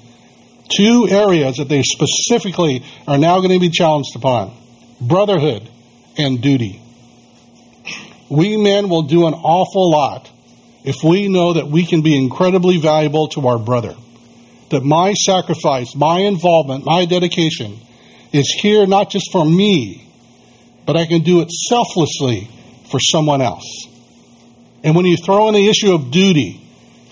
Two 0.76 1.08
areas 1.08 1.58
that 1.58 1.70
they 1.70 1.84
specifically 1.84 2.84
are 3.08 3.20
now 3.20 3.38
going 3.42 3.52
to 3.52 3.60
be 3.60 3.70
challenged 3.70 4.16
upon 4.16 4.58
brotherhood 5.00 5.70
and 6.18 6.42
duty. 6.42 6.82
We 8.28 8.58
men 8.58 8.90
will 8.90 9.04
do 9.04 9.28
an 9.28 9.36
awful 9.36 9.92
lot 9.92 10.32
if 10.84 11.04
we 11.04 11.28
know 11.28 11.54
that 11.54 11.68
we 11.68 11.86
can 11.86 12.02
be 12.02 12.18
incredibly 12.18 12.80
valuable 12.80 13.28
to 13.30 13.48
our 13.50 13.60
brother. 13.60 13.96
That 14.72 14.84
my 14.84 15.14
sacrifice, 15.14 15.96
my 15.96 16.22
involvement, 16.22 16.86
my 16.86 17.06
dedication 17.06 17.82
is 18.32 18.48
here 18.62 18.86
not 18.86 19.10
just 19.10 19.32
for 19.32 19.46
me, 19.46 20.08
but 20.86 20.96
I 20.96 21.06
can 21.06 21.22
do 21.22 21.42
it 21.42 21.52
selflessly 21.52 22.50
for 22.90 23.00
someone 23.00 23.42
else. 23.42 23.88
And 24.84 24.96
when 24.96 25.06
you 25.06 25.18
throw 25.18 25.48
in 25.48 25.54
the 25.54 25.68
issue 25.68 25.94
of 25.94 26.12
duty, 26.12 26.62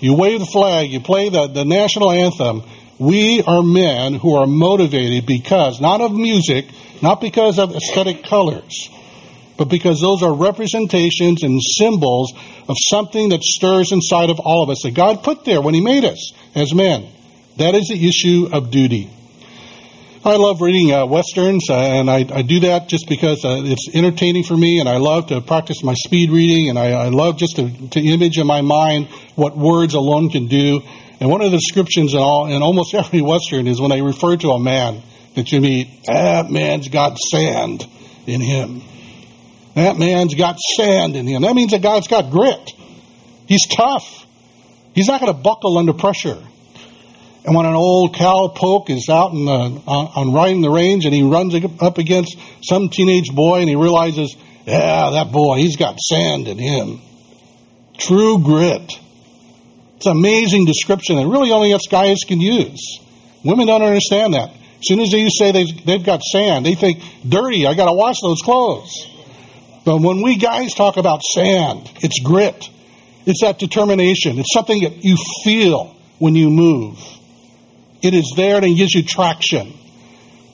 you 0.00 0.14
wave 0.14 0.40
the 0.40 0.46
flag, 0.46 0.90
you 0.90 1.00
play 1.00 1.28
the, 1.28 1.48
the 1.48 1.64
national 1.64 2.10
anthem, 2.10 2.62
we 2.98 3.42
are 3.42 3.62
men 3.62 4.14
who 4.14 4.36
are 4.36 4.46
motivated 4.46 5.26
because, 5.26 5.80
not 5.80 6.00
of 6.00 6.12
music, 6.12 6.66
not 7.02 7.20
because 7.20 7.58
of 7.58 7.74
aesthetic 7.74 8.24
colors, 8.24 8.88
but 9.56 9.66
because 9.66 10.00
those 10.00 10.22
are 10.22 10.34
representations 10.34 11.42
and 11.42 11.60
symbols 11.62 12.32
of 12.68 12.76
something 12.90 13.30
that 13.30 13.42
stirs 13.42 13.92
inside 13.92 14.30
of 14.30 14.40
all 14.40 14.62
of 14.62 14.70
us 14.70 14.82
that 14.82 14.94
God 14.94 15.22
put 15.22 15.44
there 15.44 15.60
when 15.60 15.74
He 15.74 15.80
made 15.80 16.04
us 16.04 16.32
as 16.54 16.74
men. 16.74 17.08
That 17.56 17.74
is 17.74 17.88
the 17.88 18.08
issue 18.08 18.48
of 18.52 18.70
duty. 18.70 19.10
I 20.24 20.34
love 20.36 20.60
reading 20.60 20.92
uh, 20.92 21.06
westerns, 21.06 21.70
uh, 21.70 21.74
and 21.78 22.10
I, 22.10 22.26
I, 22.32 22.42
do 22.42 22.60
that 22.60 22.88
just 22.88 23.08
because 23.08 23.44
uh, 23.44 23.62
it's 23.62 23.88
entertaining 23.94 24.42
for 24.42 24.56
me, 24.56 24.80
and 24.80 24.88
I 24.88 24.96
love 24.96 25.28
to 25.28 25.40
practice 25.40 25.84
my 25.84 25.94
speed 25.94 26.30
reading, 26.30 26.68
and 26.68 26.76
I, 26.76 26.90
I 26.90 27.08
love 27.10 27.36
just 27.36 27.54
to, 27.54 27.88
to, 27.90 28.00
image 28.00 28.36
in 28.36 28.44
my 28.44 28.60
mind 28.60 29.06
what 29.36 29.56
words 29.56 29.94
alone 29.94 30.28
can 30.28 30.48
do. 30.48 30.82
And 31.20 31.30
one 31.30 31.40
of 31.40 31.52
the 31.52 31.56
descriptions 31.56 32.14
in, 32.14 32.18
all, 32.18 32.46
in 32.46 32.62
almost 32.62 32.94
every 32.96 33.22
western 33.22 33.68
is 33.68 33.80
when 33.80 33.90
they 33.90 34.02
refer 34.02 34.36
to 34.38 34.50
a 34.50 34.58
man 34.58 35.02
that 35.36 35.52
you 35.52 35.60
meet, 35.60 36.04
that 36.06 36.50
man's 36.50 36.88
got 36.88 37.16
sand 37.16 37.86
in 38.26 38.40
him. 38.40 38.82
That 39.76 39.98
man's 39.98 40.34
got 40.34 40.58
sand 40.76 41.14
in 41.14 41.28
him. 41.28 41.42
That 41.42 41.54
means 41.54 41.70
that 41.70 41.82
guy's 41.82 42.08
got 42.08 42.32
grit. 42.32 42.72
He's 43.46 43.66
tough. 43.68 44.26
He's 44.96 45.06
not 45.06 45.20
going 45.20 45.32
to 45.32 45.38
buckle 45.38 45.78
under 45.78 45.92
pressure. 45.92 46.42
And 47.48 47.56
when 47.56 47.64
an 47.64 47.74
old 47.74 48.14
cowpoke 48.14 48.90
is 48.90 49.08
out 49.08 49.32
in 49.32 49.46
the, 49.46 49.52
on, 49.52 49.80
on 49.86 50.32
riding 50.34 50.60
the 50.60 50.68
range 50.68 51.06
and 51.06 51.14
he 51.14 51.22
runs 51.22 51.54
up 51.80 51.96
against 51.96 52.36
some 52.62 52.90
teenage 52.90 53.34
boy 53.34 53.60
and 53.60 53.70
he 53.70 53.74
realizes, 53.74 54.36
yeah, 54.66 55.08
that 55.12 55.32
boy, 55.32 55.56
he's 55.56 55.76
got 55.76 55.98
sand 55.98 56.46
in 56.46 56.58
him. 56.58 57.00
True 57.96 58.42
grit. 58.42 59.00
It's 59.96 60.04
an 60.04 60.12
amazing 60.12 60.66
description 60.66 61.16
that 61.16 61.26
really 61.26 61.50
only 61.50 61.72
us 61.72 61.86
guys 61.90 62.18
can 62.28 62.38
use. 62.38 63.00
Women 63.42 63.66
don't 63.66 63.80
understand 63.80 64.34
that. 64.34 64.50
As 64.50 64.82
soon 64.82 65.00
as 65.00 65.10
you 65.10 65.30
say 65.30 65.50
they've, 65.50 65.86
they've 65.86 66.04
got 66.04 66.20
sand, 66.20 66.66
they 66.66 66.74
think, 66.74 67.02
dirty, 67.26 67.66
I 67.66 67.72
got 67.72 67.86
to 67.86 67.94
wash 67.94 68.16
those 68.20 68.42
clothes. 68.42 68.92
But 69.86 70.02
when 70.02 70.20
we 70.20 70.36
guys 70.36 70.74
talk 70.74 70.98
about 70.98 71.22
sand, 71.22 71.90
it's 72.02 72.20
grit. 72.22 72.68
It's 73.24 73.40
that 73.40 73.58
determination. 73.58 74.38
It's 74.38 74.52
something 74.52 74.82
that 74.82 75.02
you 75.02 75.16
feel 75.44 75.96
when 76.18 76.34
you 76.34 76.50
move. 76.50 76.98
It 78.02 78.14
is 78.14 78.32
there 78.36 78.56
and 78.56 78.64
it 78.64 78.74
gives 78.74 78.94
you 78.94 79.02
traction. 79.02 79.74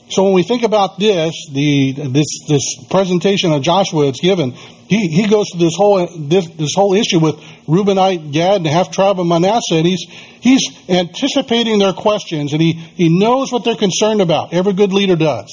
So 0.09 0.23
when 0.23 0.33
we 0.33 0.43
think 0.43 0.63
about 0.63 0.99
this, 0.99 1.33
the 1.51 1.93
this 1.93 2.27
this 2.47 2.63
presentation 2.89 3.51
of 3.51 3.63
Joshua 3.63 4.07
it's 4.07 4.21
given, 4.21 4.51
he, 4.51 5.07
he 5.07 5.27
goes 5.27 5.49
to 5.49 5.57
this 5.57 5.73
whole 5.75 6.07
this, 6.27 6.47
this 6.51 6.75
whole 6.75 6.93
issue 6.93 7.19
with 7.19 7.35
Reubenite, 7.67 8.31
Gad, 8.31 8.57
and 8.57 8.67
half 8.67 8.91
tribe 8.91 9.19
of 9.19 9.25
Manasseh, 9.25 9.75
and 9.75 9.87
he's 9.87 10.05
he's 10.41 10.61
anticipating 10.87 11.79
their 11.79 11.93
questions, 11.93 12.53
and 12.53 12.61
he, 12.61 12.73
he 12.73 13.19
knows 13.19 13.51
what 13.51 13.63
they're 13.63 13.75
concerned 13.75 14.21
about. 14.21 14.53
Every 14.53 14.73
good 14.73 14.93
leader 14.93 15.15
does. 15.15 15.51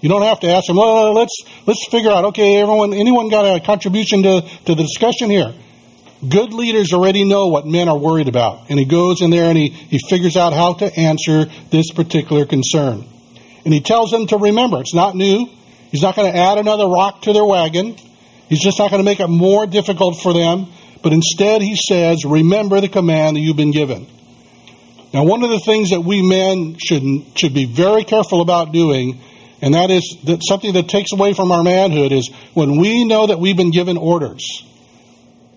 You 0.00 0.08
don't 0.08 0.22
have 0.22 0.40
to 0.40 0.48
ask 0.48 0.68
them. 0.68 0.76
Well, 0.76 1.12
let's 1.12 1.42
let's 1.66 1.84
figure 1.90 2.10
out. 2.10 2.26
Okay, 2.26 2.60
everyone, 2.60 2.94
anyone 2.94 3.28
got 3.28 3.44
a 3.44 3.58
contribution 3.58 4.22
to 4.22 4.42
to 4.66 4.74
the 4.76 4.82
discussion 4.82 5.30
here? 5.30 5.52
Good 6.28 6.52
leaders 6.52 6.92
already 6.92 7.24
know 7.24 7.48
what 7.48 7.66
men 7.66 7.88
are 7.88 7.96
worried 7.96 8.28
about, 8.28 8.68
and 8.68 8.78
he 8.78 8.84
goes 8.84 9.22
in 9.22 9.30
there 9.30 9.44
and 9.44 9.56
he, 9.56 9.68
he 9.68 9.98
figures 10.10 10.36
out 10.36 10.52
how 10.52 10.74
to 10.74 10.94
answer 10.98 11.46
this 11.70 11.90
particular 11.92 12.44
concern. 12.44 13.06
And 13.64 13.72
he 13.72 13.80
tells 13.80 14.10
them 14.10 14.26
to 14.26 14.36
remember, 14.36 14.80
it's 14.80 14.94
not 14.94 15.16
new. 15.16 15.48
He's 15.90 16.02
not 16.02 16.16
going 16.16 16.30
to 16.30 16.38
add 16.38 16.58
another 16.58 16.86
rock 16.86 17.22
to 17.22 17.32
their 17.32 17.44
wagon. 17.44 17.96
He's 18.48 18.60
just 18.60 18.78
not 18.78 18.90
going 18.90 19.00
to 19.00 19.04
make 19.04 19.20
it 19.20 19.28
more 19.28 19.66
difficult 19.66 20.20
for 20.20 20.34
them. 20.34 20.66
But 21.02 21.14
instead, 21.14 21.62
he 21.62 21.76
says, 21.76 22.24
remember 22.26 22.80
the 22.82 22.88
command 22.88 23.36
that 23.36 23.40
you've 23.40 23.56
been 23.56 23.70
given. 23.70 24.06
Now, 25.14 25.24
one 25.24 25.42
of 25.42 25.48
the 25.50 25.60
things 25.60 25.90
that 25.90 26.02
we 26.02 26.20
men 26.22 26.76
should, 26.78 27.02
should 27.36 27.54
be 27.54 27.64
very 27.64 28.04
careful 28.04 28.42
about 28.42 28.72
doing, 28.72 29.20
and 29.62 29.72
that 29.74 29.90
is 29.90 30.18
that 30.24 30.40
something 30.46 30.74
that 30.74 30.88
takes 30.88 31.12
away 31.12 31.32
from 31.32 31.50
our 31.50 31.62
manhood, 31.62 32.12
is 32.12 32.30
when 32.52 32.78
we 32.78 33.04
know 33.04 33.26
that 33.26 33.40
we've 33.40 33.56
been 33.56 33.70
given 33.70 33.96
orders 33.96 34.66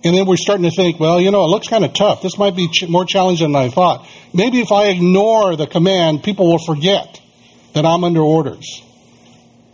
and 0.04 0.16
then 0.16 0.26
we're 0.26 0.38
starting 0.38 0.64
to 0.64 0.76
think, 0.76 1.00
well, 1.00 1.22
you 1.22 1.32
know, 1.32 1.46
it 1.46 1.48
looks 1.48 1.68
kind 1.68 1.86
of 1.86 1.94
tough. 1.94 2.22
This 2.22 2.38
might 2.38 2.56
be 2.56 2.68
ch- 2.68 2.88
more 2.90 3.06
challenging 3.06 3.54
than 3.54 3.62
I 3.62 3.70
thought. 3.70 4.06
Maybe 4.34 4.60
if 4.60 4.72
I 4.72 4.88
ignore 4.88 5.56
the 5.56 5.68
command, 5.68 6.24
people 6.24 6.48
will 6.48 6.64
forget 6.66 7.22
that 7.74 7.86
I'm 7.86 8.04
under 8.04 8.22
orders. 8.22 8.84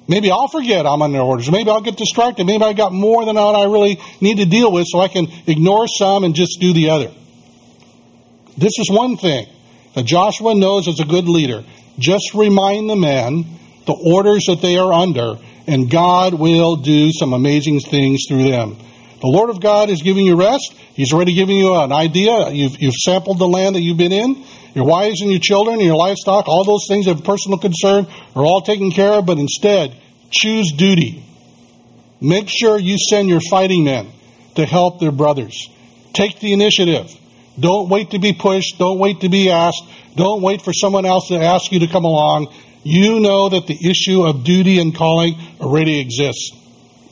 Maybe 0.07 0.31
I'll 0.31 0.47
forget 0.47 0.85
I'm 0.85 1.01
under 1.01 1.19
orders. 1.19 1.51
Maybe 1.51 1.69
I'll 1.69 1.81
get 1.81 1.97
distracted. 1.97 2.45
Maybe 2.45 2.63
I 2.63 2.73
got 2.73 2.93
more 2.93 3.25
than 3.25 3.35
what 3.35 3.55
I 3.55 3.63
really 3.65 3.99
need 4.21 4.37
to 4.37 4.45
deal 4.45 4.71
with, 4.71 4.85
so 4.87 4.99
I 4.99 5.07
can 5.07 5.27
ignore 5.47 5.87
some 5.87 6.23
and 6.23 6.35
just 6.35 6.59
do 6.59 6.73
the 6.73 6.89
other. 6.89 7.11
This 8.57 8.73
is 8.77 8.89
one 8.91 9.17
thing 9.17 9.47
that 9.95 10.05
Joshua 10.05 10.53
knows 10.55 10.87
as 10.87 10.99
a 10.99 11.05
good 11.05 11.27
leader. 11.27 11.63
Just 11.97 12.33
remind 12.33 12.89
the 12.89 12.95
men 12.95 13.45
the 13.85 13.93
orders 13.93 14.45
that 14.45 14.61
they 14.61 14.77
are 14.77 14.93
under, 14.93 15.35
and 15.67 15.89
God 15.89 16.33
will 16.33 16.75
do 16.75 17.11
some 17.11 17.33
amazing 17.33 17.79
things 17.79 18.25
through 18.27 18.49
them. 18.49 18.77
The 19.21 19.27
Lord 19.27 19.49
of 19.49 19.59
God 19.61 19.89
is 19.89 20.01
giving 20.01 20.25
you 20.25 20.35
rest. 20.35 20.73
He's 20.93 21.13
already 21.13 21.33
giving 21.33 21.57
you 21.57 21.75
an 21.75 21.91
idea. 21.91 22.49
You've, 22.51 22.81
you've 22.81 22.95
sampled 22.95 23.39
the 23.39 23.47
land 23.47 23.75
that 23.75 23.81
you've 23.81 23.97
been 23.97 24.13
in. 24.13 24.43
Your 24.75 24.85
wives 24.85 25.21
and 25.21 25.31
your 25.31 25.39
children 25.41 25.75
and 25.75 25.85
your 25.85 25.97
livestock, 25.97 26.47
all 26.47 26.63
those 26.63 26.85
things 26.87 27.07
of 27.07 27.23
personal 27.23 27.57
concern 27.57 28.07
are 28.35 28.45
all 28.45 28.61
taken 28.61 28.91
care 28.91 29.13
of, 29.13 29.25
but 29.25 29.37
instead, 29.37 29.95
choose 30.29 30.71
duty. 30.71 31.25
Make 32.21 32.47
sure 32.49 32.77
you 32.77 32.97
send 32.97 33.29
your 33.29 33.41
fighting 33.49 33.83
men 33.83 34.07
to 34.55 34.65
help 34.65 34.99
their 34.99 35.11
brothers. 35.11 35.69
Take 36.13 36.39
the 36.39 36.53
initiative. 36.53 37.09
Don't 37.59 37.89
wait 37.89 38.11
to 38.11 38.19
be 38.19 38.33
pushed. 38.33 38.77
Don't 38.77 38.99
wait 38.99 39.21
to 39.21 39.29
be 39.29 39.49
asked. 39.49 39.83
Don't 40.15 40.41
wait 40.41 40.61
for 40.61 40.73
someone 40.73 41.05
else 41.05 41.27
to 41.29 41.35
ask 41.35 41.71
you 41.71 41.79
to 41.79 41.87
come 41.87 42.05
along. 42.05 42.53
You 42.83 43.19
know 43.19 43.49
that 43.49 43.67
the 43.67 43.77
issue 43.89 44.23
of 44.23 44.43
duty 44.43 44.79
and 44.79 44.95
calling 44.95 45.35
already 45.59 45.99
exists. 45.99 46.51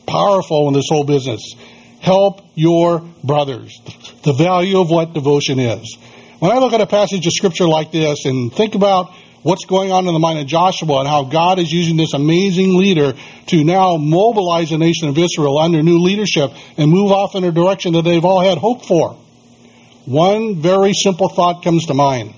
Powerful 0.06 0.68
in 0.68 0.74
this 0.74 0.88
whole 0.88 1.04
business. 1.04 1.54
Help 2.00 2.42
your 2.54 3.00
brothers. 3.24 3.80
The 4.22 4.32
value 4.32 4.80
of 4.80 4.90
what 4.90 5.12
devotion 5.12 5.58
is. 5.58 5.96
When 6.38 6.52
I 6.52 6.58
look 6.58 6.72
at 6.72 6.80
a 6.80 6.86
passage 6.86 7.26
of 7.26 7.32
scripture 7.32 7.66
like 7.66 7.90
this 7.90 8.24
and 8.24 8.52
think 8.52 8.74
about 8.74 9.12
what's 9.42 9.64
going 9.64 9.90
on 9.90 10.06
in 10.06 10.12
the 10.12 10.20
mind 10.20 10.38
of 10.38 10.46
Joshua 10.46 11.00
and 11.00 11.08
how 11.08 11.24
God 11.24 11.58
is 11.58 11.72
using 11.72 11.96
this 11.96 12.14
amazing 12.14 12.76
leader 12.76 13.14
to 13.46 13.64
now 13.64 13.96
mobilize 13.96 14.70
the 14.70 14.78
nation 14.78 15.08
of 15.08 15.18
Israel 15.18 15.58
under 15.58 15.82
new 15.82 15.98
leadership 15.98 16.52
and 16.76 16.90
move 16.90 17.10
off 17.10 17.34
in 17.34 17.44
a 17.44 17.50
direction 17.50 17.94
that 17.94 18.02
they've 18.02 18.24
all 18.24 18.40
had 18.40 18.58
hope 18.58 18.84
for. 18.84 19.14
One 20.04 20.60
very 20.62 20.92
simple 20.92 21.28
thought 21.28 21.62
comes 21.62 21.86
to 21.86 21.94
mind. 21.94 22.34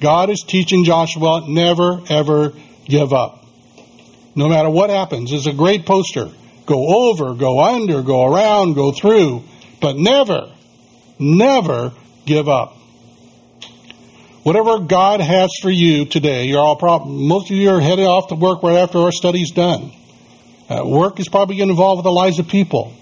God 0.00 0.30
is 0.30 0.44
teaching 0.46 0.84
Joshua 0.84 1.44
never 1.48 2.00
ever 2.08 2.52
give 2.84 3.12
up. 3.12 3.44
No 4.34 4.48
matter 4.48 4.70
what 4.70 4.90
happens, 4.90 5.32
it's 5.32 5.46
a 5.46 5.52
great 5.52 5.86
poster 5.86 6.30
go 6.66 7.10
over, 7.10 7.34
go 7.34 7.60
under, 7.62 8.02
go 8.02 8.26
around, 8.26 8.74
go 8.74 8.92
through, 8.92 9.44
but 9.80 9.96
never, 9.96 10.52
never 11.18 11.92
give 12.26 12.48
up. 12.48 12.74
Whatever 14.42 14.78
God 14.78 15.20
has 15.20 15.50
for 15.60 15.70
you 15.70 16.04
today, 16.04 16.44
you're 16.44 16.60
all 16.60 16.76
prob- 16.76 17.06
most 17.06 17.50
of 17.50 17.56
you 17.56 17.70
are 17.70 17.80
headed 17.80 18.04
off 18.04 18.28
to 18.28 18.34
work 18.36 18.62
right 18.62 18.76
after 18.76 18.98
our 18.98 19.12
study's 19.12 19.50
done. 19.50 19.92
Uh, 20.68 20.82
work 20.84 21.18
is 21.18 21.28
probably 21.28 21.56
going 21.56 21.68
to 21.68 21.72
involve 21.72 22.02
the 22.04 22.12
lives 22.12 22.38
of 22.38 22.48
people. 22.48 22.92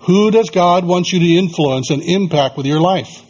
Who 0.00 0.30
does 0.30 0.50
God 0.50 0.84
want 0.84 1.08
you 1.12 1.20
to 1.20 1.26
influence 1.26 1.90
and 1.90 2.02
impact 2.02 2.56
with 2.56 2.66
your 2.66 2.80
life? 2.80 3.22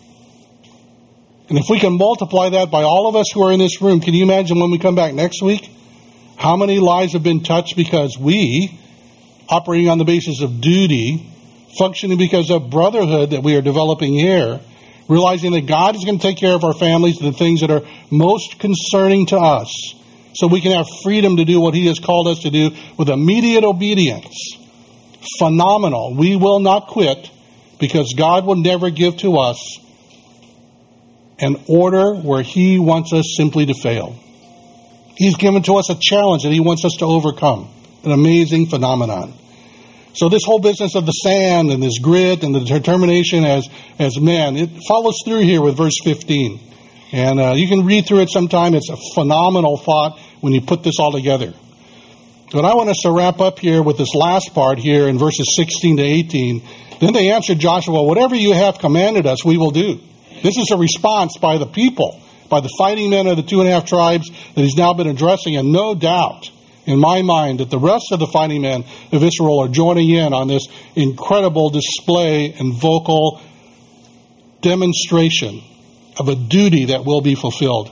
And 1.49 1.59
if 1.59 1.67
we 1.69 1.79
can 1.79 1.99
multiply 1.99 2.49
that 2.51 2.71
by 2.71 2.83
all 2.83 3.09
of 3.09 3.17
us 3.17 3.31
who 3.33 3.43
are 3.43 3.53
in 3.53 3.59
this 3.59 3.83
room, 3.83 4.01
can 4.01 4.15
you 4.15 4.23
imagine 4.23 4.59
when 4.59 4.71
we 4.71 4.79
come 4.79 4.95
back 4.95 5.13
next 5.13 5.43
week? 5.43 5.71
How 6.37 6.57
many 6.57 6.79
lives 6.79 7.13
have 7.13 7.23
been 7.23 7.43
touched 7.43 7.77
because 7.77 8.17
we 8.19 8.79
operating 9.49 9.89
on 9.89 9.99
the 9.99 10.05
basis 10.05 10.41
of 10.41 10.61
duty, 10.61 11.31
functioning 11.79 12.19
because 12.19 12.51
of 12.51 12.71
brotherhood 12.71 13.31
that 13.31 13.43
we 13.43 13.57
are 13.57 13.63
developing 13.63 14.13
here, 14.13 14.61
realizing 15.09 15.53
that 15.53 15.67
God 15.67 15.97
is 15.97 16.05
going 16.05 16.19
to 16.19 16.23
take 16.23 16.39
care 16.39 16.55
of 16.55 16.65
our 16.65 16.75
families, 16.75 17.21
and 17.21 17.33
the 17.33 17.37
things 17.37 17.61
that 17.61 17.71
are 17.71 17.83
most 18.11 18.59
concerning 18.59 19.27
to 19.27 19.37
us, 19.39 19.95
so 20.35 20.47
we 20.47 20.61
can 20.61 20.73
have 20.73 20.87
freedom 21.03 21.37
to 21.37 21.45
do 21.45 21.61
what 21.61 21.75
He 21.75 21.87
has 21.87 21.99
called 21.99 22.29
us 22.29 22.41
to 22.41 22.51
do 22.51 22.71
with 22.97 23.09
immediate 23.09 23.65
obedience. 23.65 24.57
Phenomenal. 25.39 26.15
We 26.15 26.37
will 26.37 26.61
not 26.61 26.89
quit 26.89 27.31
because 27.79 28.15
God 28.17 28.47
will 28.47 28.57
never 28.57 28.91
give 28.91 29.19
to 29.19 29.39
us 29.39 29.79
an 31.39 31.57
order 31.69 32.15
where 32.15 32.43
He 32.43 32.79
wants 32.79 33.13
us 33.13 33.35
simply 33.37 33.67
to 33.67 33.75
fail. 33.75 34.19
He's 35.17 35.37
given 35.37 35.63
to 35.65 35.75
us 35.75 35.91
a 35.91 35.97
challenge 36.01 36.45
that 36.45 36.53
He 36.53 36.61
wants 36.61 36.85
us 36.85 36.97
to 36.99 37.05
overcome. 37.05 37.69
An 38.05 38.11
amazing 38.11 38.67
phenomenon. 38.67 39.35
So 40.15 40.29
this 40.29 40.43
whole 40.45 40.59
business 40.59 40.95
of 40.95 41.07
the 41.07 41.13
sand 41.13 41.71
and 41.71 41.83
this 41.83 41.99
grit 41.99 42.43
and 42.43 42.55
the 42.55 42.61
determination 42.61 43.45
as 43.45 43.69
as 43.99 44.21
men, 44.21 44.57
it 44.57 44.71
follows 44.87 45.17
through 45.25 45.41
here 45.41 45.63
with 45.63 45.77
verse 45.77 45.99
15, 46.05 46.61
and 47.13 47.41
uh, 47.41 47.53
you 47.53 47.69
can 47.69 47.87
read 47.87 48.07
through 48.07 48.21
it 48.21 48.31
sometime. 48.31 48.75
It's 48.75 48.91
a 48.91 48.97
phenomenal 49.15 49.79
thought 49.79 50.19
when 50.41 50.53
you 50.53 50.61
put 50.61 50.83
this 50.83 50.99
all 50.99 51.13
together. 51.13 51.55
But 52.53 52.67
I 52.67 52.75
want 52.75 52.91
us 52.91 52.99
to 53.05 53.13
wrap 53.13 53.41
up 53.41 53.59
here 53.59 53.83
with 53.83 53.97
this 53.97 54.15
last 54.15 54.53
part 54.53 54.79
here 54.79 55.09
in 55.09 55.17
verses 55.17 55.55
16 55.57 55.97
to 55.97 56.03
18. 56.03 56.63
Then 57.01 57.15
they 57.15 57.31
answered 57.31 57.59
Joshua, 57.59 58.03
"Whatever 58.03 58.35
you 58.35 58.53
have 58.53 58.79
commanded 58.79 59.27
us, 59.27 59.45
we 59.45 59.57
will 59.57 59.71
do." 59.71 60.01
This 60.43 60.59
is 60.59 60.71
a 60.71 60.77
response 60.77 61.39
by 61.39 61.57
the 61.57 61.67
people, 61.67 62.19
by 62.51 62.61
the 62.61 62.71
fighting 62.77 63.11
men 63.11 63.27
of 63.29 63.37
the 63.37 63.43
two 63.43 63.61
and 63.61 63.69
a 63.69 63.73
half 63.73 63.87
tribes 63.87 64.29
that 64.55 64.61
he's 64.61 64.77
now 64.77 64.93
been 64.93 65.07
addressing, 65.07 65.57
and 65.57 65.73
no 65.73 65.95
doubt 65.95 66.51
in 66.85 66.99
my 66.99 67.23
mind 67.23 67.61
that 67.61 67.71
the 67.71 67.79
rest 67.79 68.13
of 68.13 68.19
the 68.19 68.27
fighting 68.27 68.63
men 68.63 68.85
of 69.13 69.23
Israel 69.23 69.61
are 69.61 69.69
joining 69.69 70.11
in 70.11 70.33
on 70.33 70.49
this 70.49 70.67
incredible 70.95 71.71
display 71.71 72.53
and 72.53 72.75
vocal 72.75 73.41
demonstration 74.61 75.63
of 76.19 76.29
a 76.29 76.35
duty 76.35 76.87
that 76.87 77.05
will 77.05 77.21
be 77.21 77.35
fulfilled. 77.35 77.91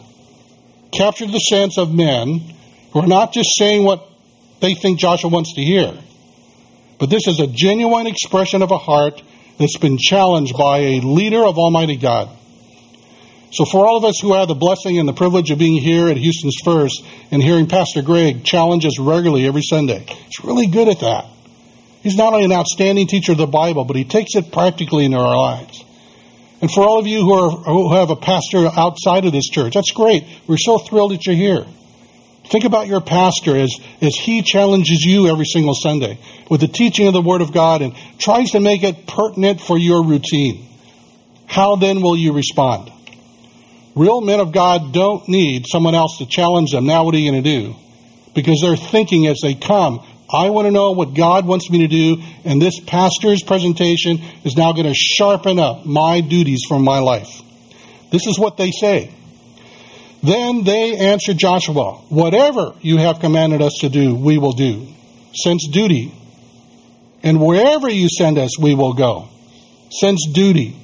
Capture 0.93 1.27
the 1.27 1.39
sense 1.39 1.79
of 1.79 1.95
men 1.95 2.41
who 2.93 3.01
are 3.01 3.07
not 3.07 3.33
just 3.33 3.51
saying 3.57 3.85
what 3.85 4.07
they 4.61 4.75
think 4.75 4.99
Joshua 4.99 5.31
wants 5.31 5.55
to 5.55 5.63
hear, 5.63 5.97
but 6.99 7.11
this 7.11 7.27
is 7.27 7.41
a 7.41 7.47
genuine 7.47 8.07
expression 8.07 8.63
of 8.63 8.71
a 8.71 8.79
heart 8.79 9.23
that's 9.59 9.79
been 9.79 9.99
challenged 9.99 10.57
by 10.57 10.79
a 10.79 11.01
leader 11.01 11.45
of 11.45 11.59
Almighty 11.59 11.97
God. 11.97 12.29
So, 13.53 13.65
for 13.65 13.85
all 13.85 13.97
of 13.97 14.05
us 14.05 14.21
who 14.21 14.35
have 14.35 14.47
the 14.47 14.55
blessing 14.55 14.99
and 14.99 15.09
the 15.09 15.13
privilege 15.13 15.51
of 15.51 15.59
being 15.59 15.81
here 15.81 16.09
at 16.09 16.17
Houston's 16.17 16.57
First 16.65 17.05
and 17.33 17.43
hearing 17.43 17.67
Pastor 17.67 18.01
Greg 18.01 18.45
challenge 18.45 18.87
us 18.87 18.99
regularly 18.99 19.47
every 19.47 19.63
Sunday, 19.63 20.05
he's 20.07 20.45
really 20.45 20.69
good 20.69 20.89
at 20.89 21.01
that. 21.01 21.27
He's 22.03 22.17
not 22.17 22.33
only 22.33 22.45
an 22.45 22.53
outstanding 22.53 23.09
teacher 23.09 23.33
of 23.33 23.39
the 23.39 23.47
Bible, 23.47 23.85
but 23.85 23.97
he 23.97 24.05
takes 24.05 24.37
it 24.37 24.53
practically 24.53 25.05
into 25.05 25.19
our 25.19 25.37
lives. 25.37 25.85
And 26.61 26.71
for 26.71 26.83
all 26.83 26.99
of 26.99 27.07
you 27.07 27.23
who, 27.23 27.33
are, 27.33 27.51
who 27.51 27.95
have 27.95 28.11
a 28.11 28.17
pastor 28.17 28.69
outside 28.77 29.25
of 29.25 29.33
this 29.33 29.49
church, 29.49 29.75
that's 29.75 29.91
great. 29.91 30.25
We're 30.47 30.57
so 30.57 30.79
thrilled 30.79 31.13
that 31.13 31.27
you're 31.27 31.35
here. 31.35 31.67
Think 32.51 32.65
about 32.65 32.87
your 32.87 33.01
pastor 33.01 33.57
as, 33.57 33.75
as 34.01 34.15
he 34.15 34.43
challenges 34.43 35.05
you 35.05 35.29
every 35.29 35.45
single 35.45 35.75
Sunday 35.75 36.19
with 36.49 36.61
the 36.61 36.69
teaching 36.69 37.07
of 37.07 37.13
the 37.15 37.23
Word 37.23 37.43
of 37.43 37.53
God 37.53 37.83
and 37.83 37.95
tries 38.19 38.53
to 38.53 38.61
make 38.61 38.83
it 38.83 39.07
pertinent 39.07 39.61
for 39.61 39.79
your 39.79 40.05
routine. 40.05 40.67
How 41.47 41.77
then 41.77 42.01
will 42.03 42.17
you 42.17 42.33
respond? 42.33 42.91
Real 43.95 44.21
men 44.21 44.41
of 44.41 44.53
God 44.53 44.93
don't 44.93 45.29
need 45.29 45.67
someone 45.67 45.95
else 45.95 46.19
to 46.19 46.27
challenge 46.27 46.71
them. 46.71 46.87
Now, 46.87 47.05
what 47.05 47.15
are 47.15 47.19
you 47.19 47.31
going 47.31 47.43
to 47.43 47.61
do? 47.61 47.75
Because 48.35 48.61
they're 48.63 48.77
thinking 48.77 49.27
as 49.27 49.41
they 49.43 49.55
come, 49.55 50.01
I 50.33 50.51
want 50.51 50.67
to 50.67 50.71
know 50.71 50.93
what 50.93 51.15
God 51.15 51.45
wants 51.45 51.69
me 51.71 51.81
to 51.81 51.89
do, 51.89 52.23
and 52.45 52.63
this 52.63 52.79
pastor's 52.87 53.43
presentation 53.43 54.19
is 54.45 54.57
now 54.57 54.73
going 54.73 54.87
to 54.87 54.95
sharpen 54.95 55.59
up 55.59 55.85
my 55.85 56.21
duties 56.21 56.61
for 56.69 56.79
my 56.79 57.01
life. 57.01 57.43
This 58.13 58.27
is 58.27 58.39
what 58.39 58.57
they 58.57 58.71
say. 58.71 59.13
Then 60.23 60.65
they 60.65 60.97
answered 60.97 61.39
Joshua, 61.39 61.95
Whatever 62.11 62.75
you 62.81 62.99
have 62.99 63.21
commanded 63.21 63.63
us 63.63 63.79
to 63.81 63.89
do, 63.89 64.15
we 64.15 64.39
will 64.39 64.53
do. 64.53 64.87
since 65.35 65.67
duty. 65.69 66.15
and 67.23 67.41
wherever 67.41 67.89
you 67.89 68.09
send 68.09 68.39
us, 68.39 68.59
we 68.59 68.75
will 68.75 68.93
go. 68.93 69.29
since 69.91 70.27
duty. 70.33 70.80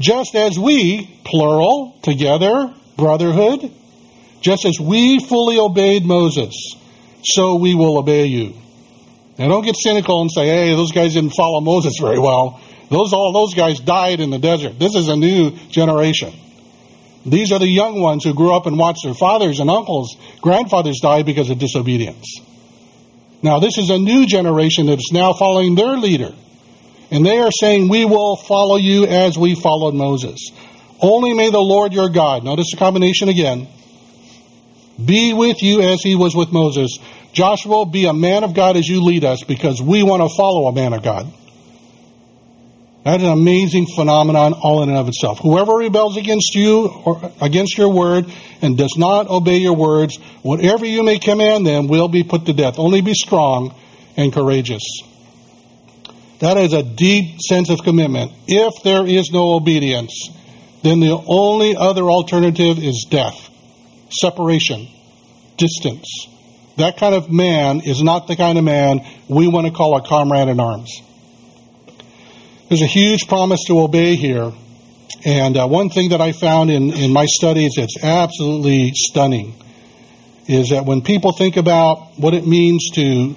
Just 0.00 0.34
as 0.34 0.58
we, 0.58 1.18
plural, 1.24 1.98
together, 2.02 2.74
brotherhood, 2.96 3.70
just 4.40 4.64
as 4.64 4.78
we 4.80 5.20
fully 5.20 5.58
obeyed 5.58 6.04
Moses, 6.04 6.76
so 7.22 7.56
we 7.56 7.74
will 7.74 7.98
obey 7.98 8.26
you. 8.26 8.54
Now 9.38 9.48
don't 9.48 9.64
get 9.64 9.76
cynical 9.76 10.20
and 10.20 10.30
say, 10.30 10.46
hey, 10.46 10.74
those 10.74 10.92
guys 10.92 11.14
didn't 11.14 11.34
follow 11.36 11.60
Moses 11.60 11.94
very 12.00 12.18
well. 12.18 12.60
Those 12.90 13.12
all 13.12 13.32
those 13.32 13.54
guys 13.54 13.80
died 13.80 14.20
in 14.20 14.30
the 14.30 14.38
desert. 14.38 14.78
This 14.78 14.94
is 14.94 15.08
a 15.08 15.16
new 15.16 15.52
generation. 15.70 16.34
These 17.24 17.52
are 17.52 17.58
the 17.58 17.68
young 17.68 18.00
ones 18.00 18.24
who 18.24 18.34
grew 18.34 18.52
up 18.52 18.66
and 18.66 18.78
watched 18.78 19.04
their 19.04 19.14
fathers 19.14 19.60
and 19.60 19.70
uncles, 19.70 20.16
grandfathers 20.40 20.98
die 21.00 21.22
because 21.22 21.50
of 21.50 21.58
disobedience. 21.58 22.40
Now, 23.42 23.60
this 23.60 23.78
is 23.78 23.90
a 23.90 23.98
new 23.98 24.26
generation 24.26 24.86
that 24.86 24.98
is 24.98 25.10
now 25.12 25.32
following 25.32 25.74
their 25.74 25.96
leader. 25.96 26.34
And 27.12 27.26
they 27.26 27.38
are 27.38 27.50
saying, 27.52 27.90
We 27.90 28.06
will 28.06 28.36
follow 28.36 28.76
you 28.76 29.06
as 29.06 29.36
we 29.36 29.54
followed 29.54 29.94
Moses. 29.94 30.50
Only 30.98 31.34
may 31.34 31.50
the 31.50 31.60
Lord 31.60 31.92
your 31.92 32.08
God, 32.08 32.42
notice 32.42 32.70
the 32.70 32.78
combination 32.78 33.28
again, 33.28 33.68
be 35.04 35.34
with 35.34 35.62
you 35.62 35.82
as 35.82 36.02
he 36.02 36.14
was 36.14 36.34
with 36.34 36.52
Moses. 36.52 36.98
Joshua, 37.34 37.84
be 37.84 38.06
a 38.06 38.14
man 38.14 38.44
of 38.44 38.54
God 38.54 38.78
as 38.78 38.88
you 38.88 39.02
lead 39.02 39.24
us 39.24 39.44
because 39.44 39.82
we 39.82 40.02
want 40.02 40.22
to 40.22 40.34
follow 40.34 40.66
a 40.68 40.72
man 40.72 40.94
of 40.94 41.02
God. 41.02 41.30
That's 43.04 43.22
an 43.22 43.30
amazing 43.30 43.88
phenomenon 43.94 44.54
all 44.54 44.82
in 44.82 44.88
and 44.88 44.96
of 44.96 45.08
itself. 45.08 45.40
Whoever 45.40 45.76
rebels 45.76 46.16
against 46.16 46.54
you 46.54 46.86
or 47.04 47.32
against 47.42 47.76
your 47.76 47.92
word 47.92 48.32
and 48.62 48.78
does 48.78 48.94
not 48.96 49.28
obey 49.28 49.58
your 49.58 49.74
words, 49.74 50.16
whatever 50.42 50.86
you 50.86 51.02
may 51.02 51.18
command 51.18 51.66
them 51.66 51.88
will 51.88 52.08
be 52.08 52.22
put 52.22 52.46
to 52.46 52.54
death. 52.54 52.78
Only 52.78 53.02
be 53.02 53.12
strong 53.12 53.74
and 54.16 54.32
courageous. 54.32 54.82
That 56.42 56.56
is 56.56 56.72
a 56.72 56.82
deep 56.82 57.40
sense 57.40 57.70
of 57.70 57.84
commitment. 57.84 58.32
If 58.48 58.82
there 58.82 59.06
is 59.06 59.30
no 59.30 59.54
obedience, 59.54 60.28
then 60.82 60.98
the 60.98 61.22
only 61.28 61.76
other 61.76 62.02
alternative 62.10 62.82
is 62.82 63.06
death, 63.08 63.48
separation, 64.10 64.88
distance. 65.56 66.26
That 66.78 66.96
kind 66.96 67.14
of 67.14 67.30
man 67.30 67.80
is 67.82 68.02
not 68.02 68.26
the 68.26 68.34
kind 68.34 68.58
of 68.58 68.64
man 68.64 69.06
we 69.28 69.46
want 69.46 69.68
to 69.68 69.72
call 69.72 69.96
a 69.96 70.02
comrade 70.04 70.48
in 70.48 70.58
arms. 70.58 70.90
There's 72.68 72.82
a 72.82 72.86
huge 72.86 73.28
promise 73.28 73.60
to 73.68 73.78
obey 73.78 74.16
here. 74.16 74.52
And 75.24 75.56
uh, 75.56 75.68
one 75.68 75.90
thing 75.90 76.08
that 76.08 76.20
I 76.20 76.32
found 76.32 76.72
in, 76.72 76.92
in 76.92 77.12
my 77.12 77.26
studies 77.26 77.74
that's 77.76 78.02
absolutely 78.02 78.90
stunning 78.94 79.54
is 80.48 80.70
that 80.70 80.86
when 80.86 81.02
people 81.02 81.30
think 81.30 81.56
about 81.56 82.18
what 82.18 82.34
it 82.34 82.48
means 82.48 82.90
to 82.94 83.36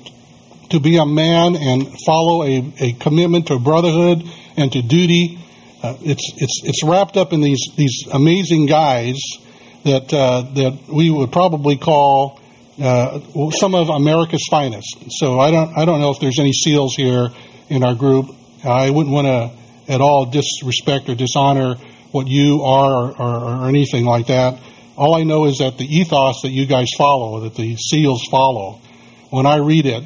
to 0.70 0.80
be 0.80 0.98
a 0.98 1.06
man 1.06 1.56
and 1.56 1.88
follow 2.06 2.44
a, 2.44 2.74
a 2.80 2.94
commitment 2.94 3.48
to 3.48 3.60
brotherhood 3.60 4.24
and 4.58 4.72
to 4.72 4.82
duty, 4.82 5.40
uh, 5.84 5.96
it's 6.02 6.34
it's 6.38 6.62
it's 6.64 6.84
wrapped 6.84 7.18
up 7.18 7.34
in 7.34 7.42
these 7.42 7.62
these 7.76 8.08
amazing 8.12 8.66
guys 8.66 9.20
that 9.84 10.14
uh, 10.14 10.42
that 10.54 10.80
we 10.88 11.10
would 11.10 11.32
probably 11.32 11.78
call 11.78 12.40
uh, 12.82 13.20
some 13.52 13.76
of 13.76 13.90
America's 13.90 14.46
finest. 14.50 14.98
So 15.10 15.40
I 15.40 15.52
don't 15.52 15.78
I 15.78 15.86
don't 15.86 16.02
know 16.02 16.12
if 16.12 16.20
there's 16.20 16.40
any 16.40 16.54
SEALs 16.54 16.96
here 16.96 17.30
in 17.70 17.84
our 17.84 17.96
group. 17.96 18.32
I 18.64 18.90
wouldn't 18.90 19.14
want 19.14 19.28
to 19.28 19.94
at 19.94 20.02
all 20.02 20.26
disrespect 20.26 21.10
or 21.10 21.16
dishonor 21.16 21.76
what 22.12 22.28
you 22.28 22.64
are 22.64 23.12
or, 23.12 23.22
or, 23.22 23.64
or, 23.64 23.68
anything 23.68 24.06
like 24.06 24.28
that. 24.28 24.60
All 24.98 25.16
I 25.16 25.24
know 25.24 25.46
is 25.46 25.58
that 25.58 25.78
the 25.78 25.86
ethos 25.86 26.42
that 26.44 26.50
you 26.50 26.66
guys 26.66 26.88
follow, 26.98 27.42
that 27.42 27.56
the 27.56 27.76
SEALs 27.76 28.26
follow, 28.32 28.80
when 29.30 29.46
I 29.46 29.58
read 29.58 29.86
it, 29.86 30.04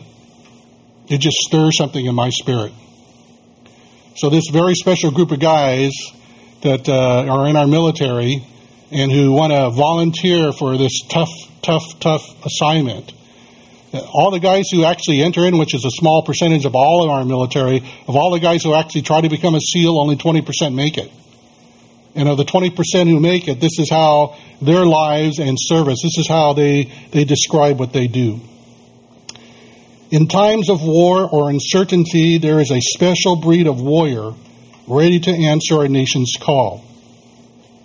it 1.09 1.19
just 1.19 1.37
stirs 1.37 1.77
something 1.77 2.05
in 2.05 2.15
my 2.15 2.29
spirit. 2.29 2.71
So, 4.15 4.29
this 4.29 4.45
very 4.51 4.75
special 4.75 5.11
group 5.11 5.31
of 5.31 5.39
guys 5.39 5.93
that 6.61 6.87
uh, 6.89 7.25
are 7.25 7.47
in 7.47 7.55
our 7.55 7.67
military 7.67 8.45
and 8.91 9.11
who 9.11 9.31
want 9.31 9.53
to 9.53 9.69
volunteer 9.69 10.51
for 10.51 10.77
this 10.77 11.01
tough, 11.09 11.29
tough, 11.61 11.83
tough 11.99 12.23
assignment 12.45 13.13
all 13.93 14.31
the 14.31 14.39
guys 14.39 14.65
who 14.71 14.85
actually 14.85 15.21
enter 15.21 15.45
in, 15.45 15.57
which 15.57 15.73
is 15.73 15.83
a 15.85 15.91
small 15.91 16.21
percentage 16.23 16.65
of 16.65 16.75
all 16.75 17.03
of 17.03 17.09
our 17.09 17.25
military, 17.25 17.77
of 18.07 18.15
all 18.15 18.31
the 18.31 18.39
guys 18.39 18.63
who 18.63 18.73
actually 18.73 19.01
try 19.01 19.21
to 19.21 19.29
become 19.29 19.55
a 19.55 19.59
SEAL, 19.59 19.99
only 19.99 20.15
20% 20.15 20.73
make 20.73 20.97
it. 20.97 21.11
And 22.15 22.27
of 22.27 22.37
the 22.37 22.43
20% 22.43 23.09
who 23.09 23.19
make 23.19 23.47
it, 23.47 23.59
this 23.59 23.79
is 23.79 23.89
how 23.89 24.37
their 24.61 24.85
lives 24.85 25.39
and 25.39 25.57
service, 25.59 25.99
this 26.03 26.17
is 26.17 26.27
how 26.27 26.53
they, 26.53 26.91
they 27.11 27.23
describe 27.23 27.79
what 27.79 27.93
they 27.93 28.07
do. 28.07 28.41
In 30.11 30.27
times 30.27 30.69
of 30.69 30.81
war 30.81 31.29
or 31.29 31.51
uncertainty, 31.51 32.39
there 32.39 32.59
is 32.59 32.71
a 32.71 32.81
special 32.81 33.35
breed 33.35 33.67
of 33.67 33.79
warrior 33.79 34.33
ready 34.87 35.19
to 35.19 35.31
answer 35.31 35.77
our 35.77 35.87
nation's 35.87 36.33
call. 36.39 36.83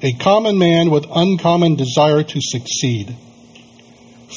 A 0.00 0.14
common 0.14 0.58
man 0.58 0.90
with 0.90 1.04
uncommon 1.14 1.76
desire 1.76 2.22
to 2.22 2.40
succeed. 2.40 3.14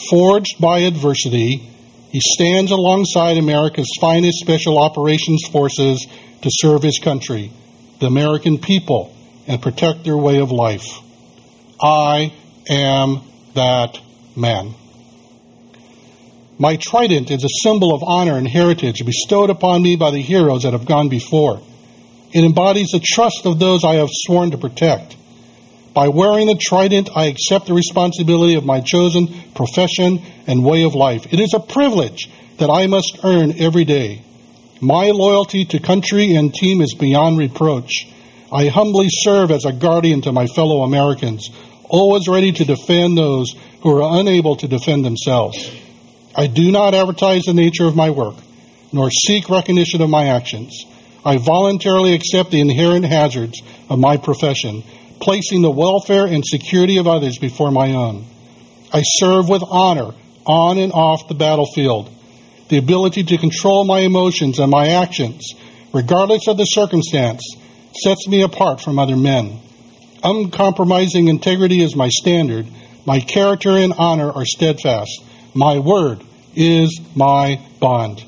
Forged 0.09 0.59
by 0.59 0.79
adversity, 0.79 1.69
he 2.09 2.19
stands 2.21 2.71
alongside 2.71 3.37
America's 3.37 3.89
finest 4.01 4.39
special 4.39 4.77
operations 4.79 5.43
forces 5.49 6.05
to 6.41 6.49
serve 6.51 6.83
his 6.83 6.99
country, 6.99 7.53
the 7.99 8.07
American 8.07 8.57
people, 8.57 9.15
and 9.47 9.61
protect 9.61 10.03
their 10.03 10.17
way 10.17 10.39
of 10.39 10.51
life. 10.51 10.87
I 11.81 12.33
am 12.69 13.21
that 13.53 13.97
man. 14.35 14.75
My 16.59 16.75
trident 16.75 17.29
is 17.29 17.43
a 17.43 17.61
symbol 17.61 17.93
of 17.93 18.03
honor 18.03 18.35
and 18.35 18.47
heritage 18.47 19.05
bestowed 19.05 19.51
upon 19.51 19.83
me 19.83 19.95
by 19.95 20.09
the 20.09 20.21
heroes 20.21 20.63
that 20.63 20.73
have 20.73 20.87
gone 20.87 21.07
before. 21.07 21.61
It 22.33 22.43
embodies 22.43 22.89
the 22.91 22.99
trust 22.99 23.45
of 23.45 23.59
those 23.59 23.83
I 23.83 23.95
have 23.95 24.09
sworn 24.11 24.49
to 24.51 24.57
protect. 24.57 25.15
By 25.93 26.07
wearing 26.07 26.47
the 26.47 26.59
trident, 26.59 27.09
I 27.15 27.25
accept 27.25 27.67
the 27.67 27.75
responsibility 27.75 28.55
of 28.55 28.65
my 28.65 28.81
chosen 28.81 29.27
profession 29.53 30.21
and 30.47 30.65
way 30.65 30.83
of 30.83 30.95
life. 30.95 31.31
It 31.31 31.39
is 31.39 31.53
a 31.53 31.59
privilege 31.59 32.29
that 32.57 32.71
I 32.71 32.87
must 32.87 33.19
earn 33.23 33.59
every 33.59 33.85
day. 33.85 34.23
My 34.81 35.11
loyalty 35.11 35.63
to 35.65 35.79
country 35.79 36.33
and 36.35 36.53
team 36.53 36.81
is 36.81 36.95
beyond 36.95 37.37
reproach. 37.37 38.07
I 38.51 38.67
humbly 38.67 39.07
serve 39.09 39.51
as 39.51 39.65
a 39.65 39.73
guardian 39.73 40.21
to 40.21 40.31
my 40.31 40.47
fellow 40.47 40.81
Americans, 40.81 41.49
always 41.83 42.27
ready 42.27 42.51
to 42.51 42.65
defend 42.65 43.15
those 43.15 43.53
who 43.81 43.95
are 43.95 44.19
unable 44.19 44.55
to 44.55 44.67
defend 44.67 45.05
themselves. 45.05 45.69
I 46.37 46.45
do 46.47 46.71
not 46.71 46.93
advertise 46.93 47.43
the 47.43 47.53
nature 47.53 47.85
of 47.85 47.95
my 47.95 48.11
work, 48.11 48.35
nor 48.93 49.09
seek 49.09 49.49
recognition 49.49 50.01
of 50.01 50.09
my 50.09 50.27
actions. 50.27 50.85
I 51.25 51.37
voluntarily 51.37 52.13
accept 52.13 52.51
the 52.51 52.61
inherent 52.61 53.05
hazards 53.05 53.59
of 53.89 53.99
my 53.99 54.17
profession 54.17 54.83
placing 55.19 55.61
the 55.61 55.71
welfare 55.71 56.25
and 56.25 56.43
security 56.45 56.97
of 56.97 57.07
others 57.07 57.37
before 57.37 57.71
my 57.71 57.93
own. 57.93 58.25
I 58.93 59.01
serve 59.03 59.49
with 59.49 59.63
honor 59.67 60.13
on 60.45 60.77
and 60.77 60.93
off 60.93 61.27
the 61.27 61.35
battlefield. 61.35 62.09
The 62.69 62.77
ability 62.77 63.23
to 63.23 63.37
control 63.37 63.83
my 63.83 63.99
emotions 63.99 64.59
and 64.59 64.69
my 64.69 64.89
actions, 64.89 65.53
regardless 65.93 66.47
of 66.47 66.57
the 66.57 66.65
circumstance, 66.65 67.41
sets 68.03 68.27
me 68.27 68.41
apart 68.41 68.81
from 68.81 68.99
other 68.99 69.17
men. 69.17 69.59
Uncompromising 70.23 71.27
integrity 71.27 71.81
is 71.81 71.95
my 71.95 72.09
standard. 72.09 72.67
My 73.05 73.19
character 73.19 73.71
and 73.71 73.93
honor 73.97 74.31
are 74.31 74.45
steadfast. 74.45 75.23
My 75.53 75.79
word 75.79 76.23
is 76.57 76.99
my 77.15 77.61
bond. 77.79 78.23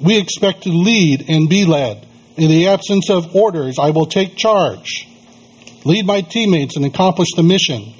We 0.00 0.18
expect 0.18 0.64
to 0.64 0.70
lead 0.70 1.24
and 1.28 1.48
be 1.48 1.64
led. 1.64 2.06
In 2.36 2.50
the 2.50 2.68
absence 2.68 3.08
of 3.10 3.34
orders, 3.34 3.78
I 3.78 3.90
will 3.90 4.06
take 4.06 4.36
charge 4.36 5.06
lead 5.84 6.06
my 6.06 6.22
teammates, 6.22 6.76
and 6.76 6.84
accomplish 6.84 7.28
the 7.36 7.42
mission. 7.42 7.94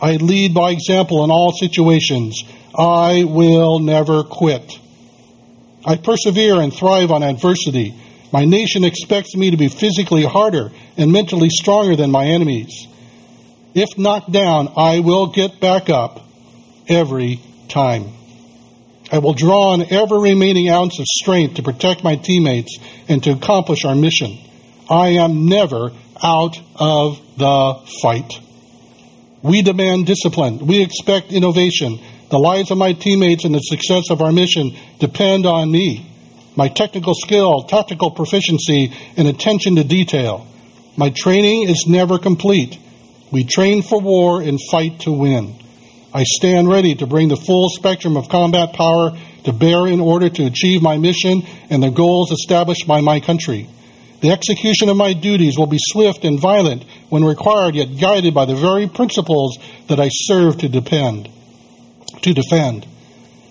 I 0.00 0.16
lead 0.16 0.54
by 0.54 0.70
example 0.70 1.24
in 1.24 1.30
all 1.30 1.52
situations. 1.52 2.42
I 2.76 3.24
will 3.24 3.78
never 3.80 4.22
quit. 4.22 4.78
I 5.84 5.96
persevere 5.96 6.60
and 6.60 6.72
thrive 6.72 7.10
on 7.10 7.22
adversity. 7.22 7.94
My 8.32 8.44
nation 8.44 8.84
expects 8.84 9.36
me 9.36 9.50
to 9.50 9.56
be 9.56 9.68
physically 9.68 10.24
harder 10.24 10.70
and 10.96 11.12
mentally 11.12 11.50
stronger 11.50 11.94
than 11.94 12.10
my 12.10 12.24
enemies. 12.24 12.86
If 13.74 13.98
knocked 13.98 14.32
down, 14.32 14.72
I 14.76 15.00
will 15.00 15.28
get 15.28 15.60
back 15.60 15.90
up 15.90 16.20
every 16.88 17.40
time. 17.68 18.12
I 19.14 19.18
will 19.18 19.32
draw 19.32 19.74
on 19.74 19.92
every 19.92 20.18
remaining 20.18 20.68
ounce 20.68 20.98
of 20.98 21.06
strength 21.06 21.54
to 21.54 21.62
protect 21.62 22.02
my 22.02 22.16
teammates 22.16 22.76
and 23.06 23.22
to 23.22 23.30
accomplish 23.30 23.84
our 23.84 23.94
mission. 23.94 24.36
I 24.90 25.10
am 25.10 25.46
never 25.46 25.92
out 26.20 26.58
of 26.74 27.20
the 27.38 27.80
fight. 28.02 28.32
We 29.40 29.62
demand 29.62 30.06
discipline. 30.06 30.66
We 30.66 30.82
expect 30.82 31.30
innovation. 31.30 32.00
The 32.30 32.40
lives 32.40 32.72
of 32.72 32.78
my 32.78 32.92
teammates 32.92 33.44
and 33.44 33.54
the 33.54 33.60
success 33.60 34.10
of 34.10 34.20
our 34.20 34.32
mission 34.32 34.76
depend 34.98 35.46
on 35.46 35.70
me. 35.70 36.10
My 36.56 36.66
technical 36.66 37.14
skill, 37.14 37.62
tactical 37.62 38.10
proficiency, 38.10 38.92
and 39.16 39.28
attention 39.28 39.76
to 39.76 39.84
detail. 39.84 40.44
My 40.96 41.10
training 41.10 41.68
is 41.68 41.84
never 41.86 42.18
complete. 42.18 42.80
We 43.30 43.44
train 43.44 43.82
for 43.82 44.00
war 44.00 44.42
and 44.42 44.58
fight 44.72 44.98
to 45.02 45.12
win. 45.12 45.63
I 46.16 46.22
stand 46.22 46.68
ready 46.68 46.94
to 46.94 47.08
bring 47.08 47.26
the 47.26 47.36
full 47.36 47.68
spectrum 47.70 48.16
of 48.16 48.28
combat 48.28 48.72
power 48.72 49.18
to 49.42 49.52
bear 49.52 49.88
in 49.88 49.98
order 49.98 50.28
to 50.30 50.46
achieve 50.46 50.80
my 50.80 50.96
mission 50.96 51.42
and 51.70 51.82
the 51.82 51.90
goals 51.90 52.30
established 52.30 52.86
by 52.86 53.00
my 53.00 53.18
country. 53.18 53.68
The 54.20 54.30
execution 54.30 54.88
of 54.88 54.96
my 54.96 55.12
duties 55.12 55.58
will 55.58 55.66
be 55.66 55.80
swift 55.80 56.24
and 56.24 56.38
violent 56.38 56.84
when 57.08 57.24
required, 57.24 57.74
yet 57.74 57.98
guided 58.00 58.32
by 58.32 58.44
the 58.44 58.54
very 58.54 58.86
principles 58.86 59.58
that 59.88 59.98
I 59.98 60.08
serve 60.08 60.58
to 60.58 60.68
depend, 60.68 61.28
to 62.22 62.32
defend. 62.32 62.86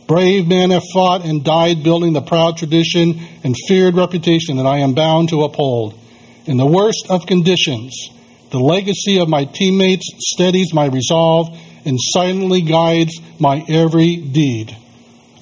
Brave 0.07 0.47
men 0.47 0.71
have 0.71 0.83
fought 0.93 1.25
and 1.25 1.43
died 1.43 1.83
building 1.83 2.13
the 2.13 2.21
proud 2.21 2.57
tradition 2.57 3.19
and 3.43 3.57
feared 3.67 3.95
reputation 3.95 4.55
that 4.55 4.65
I 4.65 4.79
am 4.79 4.93
bound 4.93 5.29
to 5.29 5.43
uphold. 5.43 5.99
In 6.45 6.55
the 6.55 6.65
worst 6.65 7.07
of 7.09 7.25
conditions, 7.25 8.09
the 8.51 8.59
legacy 8.59 9.19
of 9.19 9.27
my 9.27 9.43
teammates 9.43 10.09
steadies 10.31 10.73
my 10.73 10.85
resolve 10.85 11.57
and 11.85 11.97
silently 11.99 12.61
guides 12.61 13.19
my 13.39 13.63
every 13.67 14.15
deed. 14.17 14.75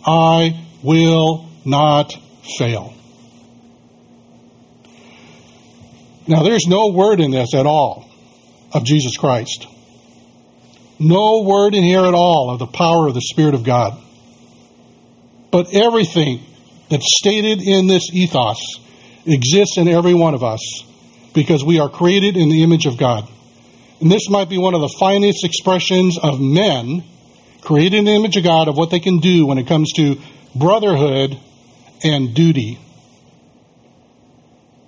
I 0.06 0.66
will 0.84 1.50
not 1.66 2.14
fail. 2.58 2.94
Now, 6.28 6.44
there's 6.44 6.66
no 6.68 6.88
word 6.88 7.20
in 7.20 7.32
this 7.32 7.54
at 7.54 7.66
all 7.66 8.10
of 8.74 8.86
Jesus 8.86 9.18
Christ. 9.18 9.68
No 11.00 11.42
word 11.42 11.74
in 11.74 11.84
here 11.84 12.06
at 12.06 12.14
all 12.14 12.52
of 12.52 12.60
the 12.60 12.68
power 12.68 13.08
of 13.08 13.14
the 13.14 13.22
Spirit 13.22 13.54
of 13.54 13.64
God. 13.64 13.98
But 15.52 15.74
everything 15.74 16.46
that's 16.90 17.06
stated 17.18 17.62
in 17.62 17.88
this 17.88 18.04
ethos 18.14 18.60
exists 19.26 19.78
in 19.78 19.88
every 19.88 20.14
one 20.14 20.34
of 20.34 20.44
us 20.44 20.62
because 21.34 21.64
we 21.64 21.80
are 21.80 21.90
created 21.90 22.38
in 22.38 22.50
the 22.50 22.64
image 22.64 22.86
of 22.86 22.98
God. 22.98 23.28
And 24.02 24.12
this 24.12 24.30
might 24.30 24.50
be 24.50 24.58
one 24.58 24.74
of 24.74 24.82
the 24.82 24.94
finest 25.00 25.46
expressions 25.46 26.18
of 26.18 26.42
men 26.42 27.04
created 27.62 28.00
in 28.00 28.06
the 28.06 28.12
image 28.12 28.36
of 28.36 28.44
God 28.44 28.68
of 28.68 28.76
what 28.76 28.90
they 28.90 29.00
can 29.00 29.20
do 29.20 29.46
when 29.46 29.60
it 29.60 29.68
comes 29.68 29.92
to 29.94 30.20
brotherhood 30.56 31.40
and 32.04 32.34
duty. 32.34 32.80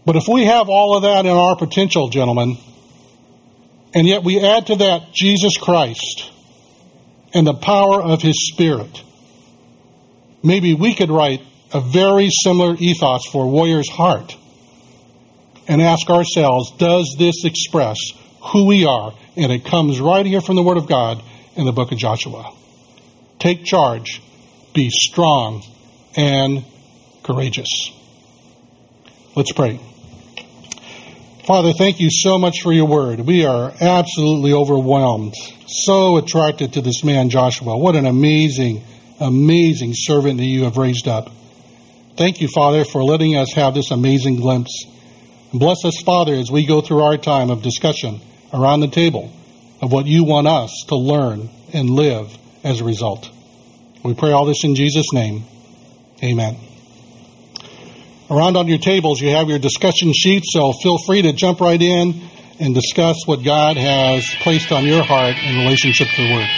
But 0.04 0.16
if 0.16 0.28
we 0.28 0.46
have 0.46 0.68
all 0.68 0.98
of 0.98 1.04
that 1.04 1.28
in 1.28 1.32
our 1.32 1.56
potential, 1.56 2.10
gentlemen, 2.10 2.58
and 3.94 4.08
yet 4.08 4.24
we 4.24 4.40
add 4.40 4.66
to 4.68 4.78
that 4.78 5.14
Jesus 5.14 5.58
Christ 5.58 6.32
and 7.36 7.46
the 7.46 7.54
power 7.54 8.02
of 8.02 8.24
His 8.24 8.50
Spirit, 8.52 9.04
maybe 10.44 10.74
we 10.74 10.96
could 10.96 11.12
write 11.12 11.42
a 11.72 11.80
very 11.80 12.30
similar 12.44 12.76
ethos 12.80 13.28
for 13.32 13.48
Warrior's 13.48 13.90
Heart 13.90 14.36
and 15.68 15.84
ask 15.84 16.10
ourselves, 16.10 16.72
does 16.78 17.16
this 17.20 17.46
express 17.46 17.98
who 18.52 18.66
we 18.66 18.86
are? 18.86 19.14
And 19.36 19.52
it 19.52 19.66
comes 19.66 20.00
right 20.00 20.26
here 20.26 20.42
from 20.42 20.56
the 20.56 20.64
Word 20.64 20.78
of 20.78 20.88
God 20.88 21.24
in 21.56 21.66
the 21.66 21.72
book 21.72 21.92
of 21.92 21.98
Joshua. 21.98 22.54
Take 23.40 23.64
charge, 23.64 24.22
be 24.74 24.90
strong 24.90 25.64
and 26.16 26.64
courageous. 27.24 27.92
Let's 29.36 29.52
pray. 29.52 29.80
Father, 31.46 31.74
thank 31.74 32.00
you 32.00 32.10
so 32.10 32.38
much 32.38 32.62
for 32.62 32.72
your 32.72 32.86
word. 32.86 33.20
We 33.20 33.46
are 33.46 33.74
absolutely 33.82 34.54
overwhelmed, 34.54 35.34
so 35.68 36.16
attracted 36.18 36.74
to 36.74 36.82
this 36.82 37.04
man, 37.04 37.30
Joshua. 37.30 37.78
What 37.78 37.96
an 37.96 38.06
amazing, 38.06 38.82
amazing 39.20 39.92
servant 39.94 40.38
that 40.38 40.46
you 40.46 40.64
have 40.64 40.78
raised 40.78 41.08
up. 41.08 41.30
Thank 42.16 42.40
you, 42.40 42.48
Father, 42.48 42.86
for 42.86 43.04
letting 43.04 43.36
us 43.36 43.52
have 43.56 43.74
this 43.74 43.92
amazing 43.92 44.38
glimpse. 44.38 44.86
Bless 45.54 45.84
us, 45.84 46.02
Father, 46.06 46.34
as 46.36 46.50
we 46.50 46.66
go 46.66 46.80
through 46.80 47.02
our 47.02 47.18
time 47.18 47.50
of 47.50 47.62
discussion 47.62 48.22
around 48.54 48.82
the 48.82 48.88
table 48.88 49.32
of 49.82 49.92
what 49.92 50.06
you 50.06 50.24
want 50.24 50.48
us 50.48 50.86
to 50.88 50.96
learn 50.96 51.50
and 51.74 51.90
live 51.90 52.38
as 52.64 52.80
a 52.80 52.84
result. 52.84 53.30
We 54.04 54.14
pray 54.14 54.32
all 54.32 54.46
this 54.46 54.64
in 54.64 54.76
Jesus' 54.76 55.12
name. 55.12 55.44
Amen. 56.24 56.58
Around 58.30 58.58
on 58.58 58.68
your 58.68 58.78
tables, 58.78 59.20
you 59.22 59.32
have 59.32 59.50
your 59.50 59.60
discussion 59.60 60.14
sheets, 60.14 60.48
so 60.54 60.74
feel 60.74 60.98
free 60.98 61.22
to 61.24 61.34
jump 61.34 61.60
right 61.60 61.82
in 61.82 62.22
and 62.60 62.74
discuss 62.74 63.18
what 63.26 63.44
God 63.44 63.78
has 63.78 64.26
placed 64.42 64.72
on 64.72 64.86
your 64.86 65.04
heart 65.04 65.36
in 65.38 65.60
relationship 65.60 66.08
to 66.16 66.28
the 66.28 66.34
Word. 66.34 66.50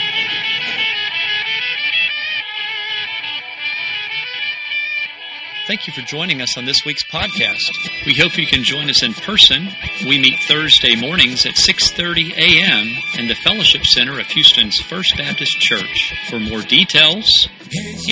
Thank 5.67 5.87
you 5.87 5.93
for 5.93 6.01
joining 6.01 6.41
us 6.41 6.57
on 6.57 6.65
this 6.65 6.83
week's 6.85 7.03
podcast. 7.03 7.71
We 8.05 8.13
hope 8.13 8.37
you 8.37 8.45
can 8.45 8.63
join 8.63 8.87
us 8.87 9.01
in 9.01 9.15
person. 9.15 9.67
We 10.01 10.19
meet 10.19 10.37
Thursday 10.47 10.95
mornings 10.95 11.43
at 11.47 11.55
6:30 11.55 12.33
a.m. 12.33 12.87
in 13.17 13.27
the 13.27 13.33
Fellowship 13.33 13.83
Center 13.83 14.19
of 14.19 14.27
Houston's 14.27 14.79
First 14.79 15.17
Baptist 15.17 15.59
Church. 15.59 16.13
For 16.29 16.39
more 16.39 16.61
details 16.61 17.49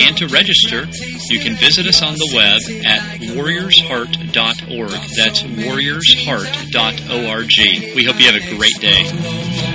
and 0.00 0.16
to 0.16 0.26
register, 0.26 0.88
you 1.30 1.38
can 1.38 1.54
visit 1.54 1.86
us 1.86 2.02
on 2.02 2.14
the 2.14 2.28
web 2.34 2.60
at 2.84 3.20
warriorsheart.org. 3.36 4.90
That's 5.16 5.44
warriorsheart.org. 5.44 7.50
We 7.94 8.04
hope 8.04 8.18
you 8.18 8.32
have 8.32 8.34
a 8.34 8.56
great 8.56 8.80
day. 8.80 9.73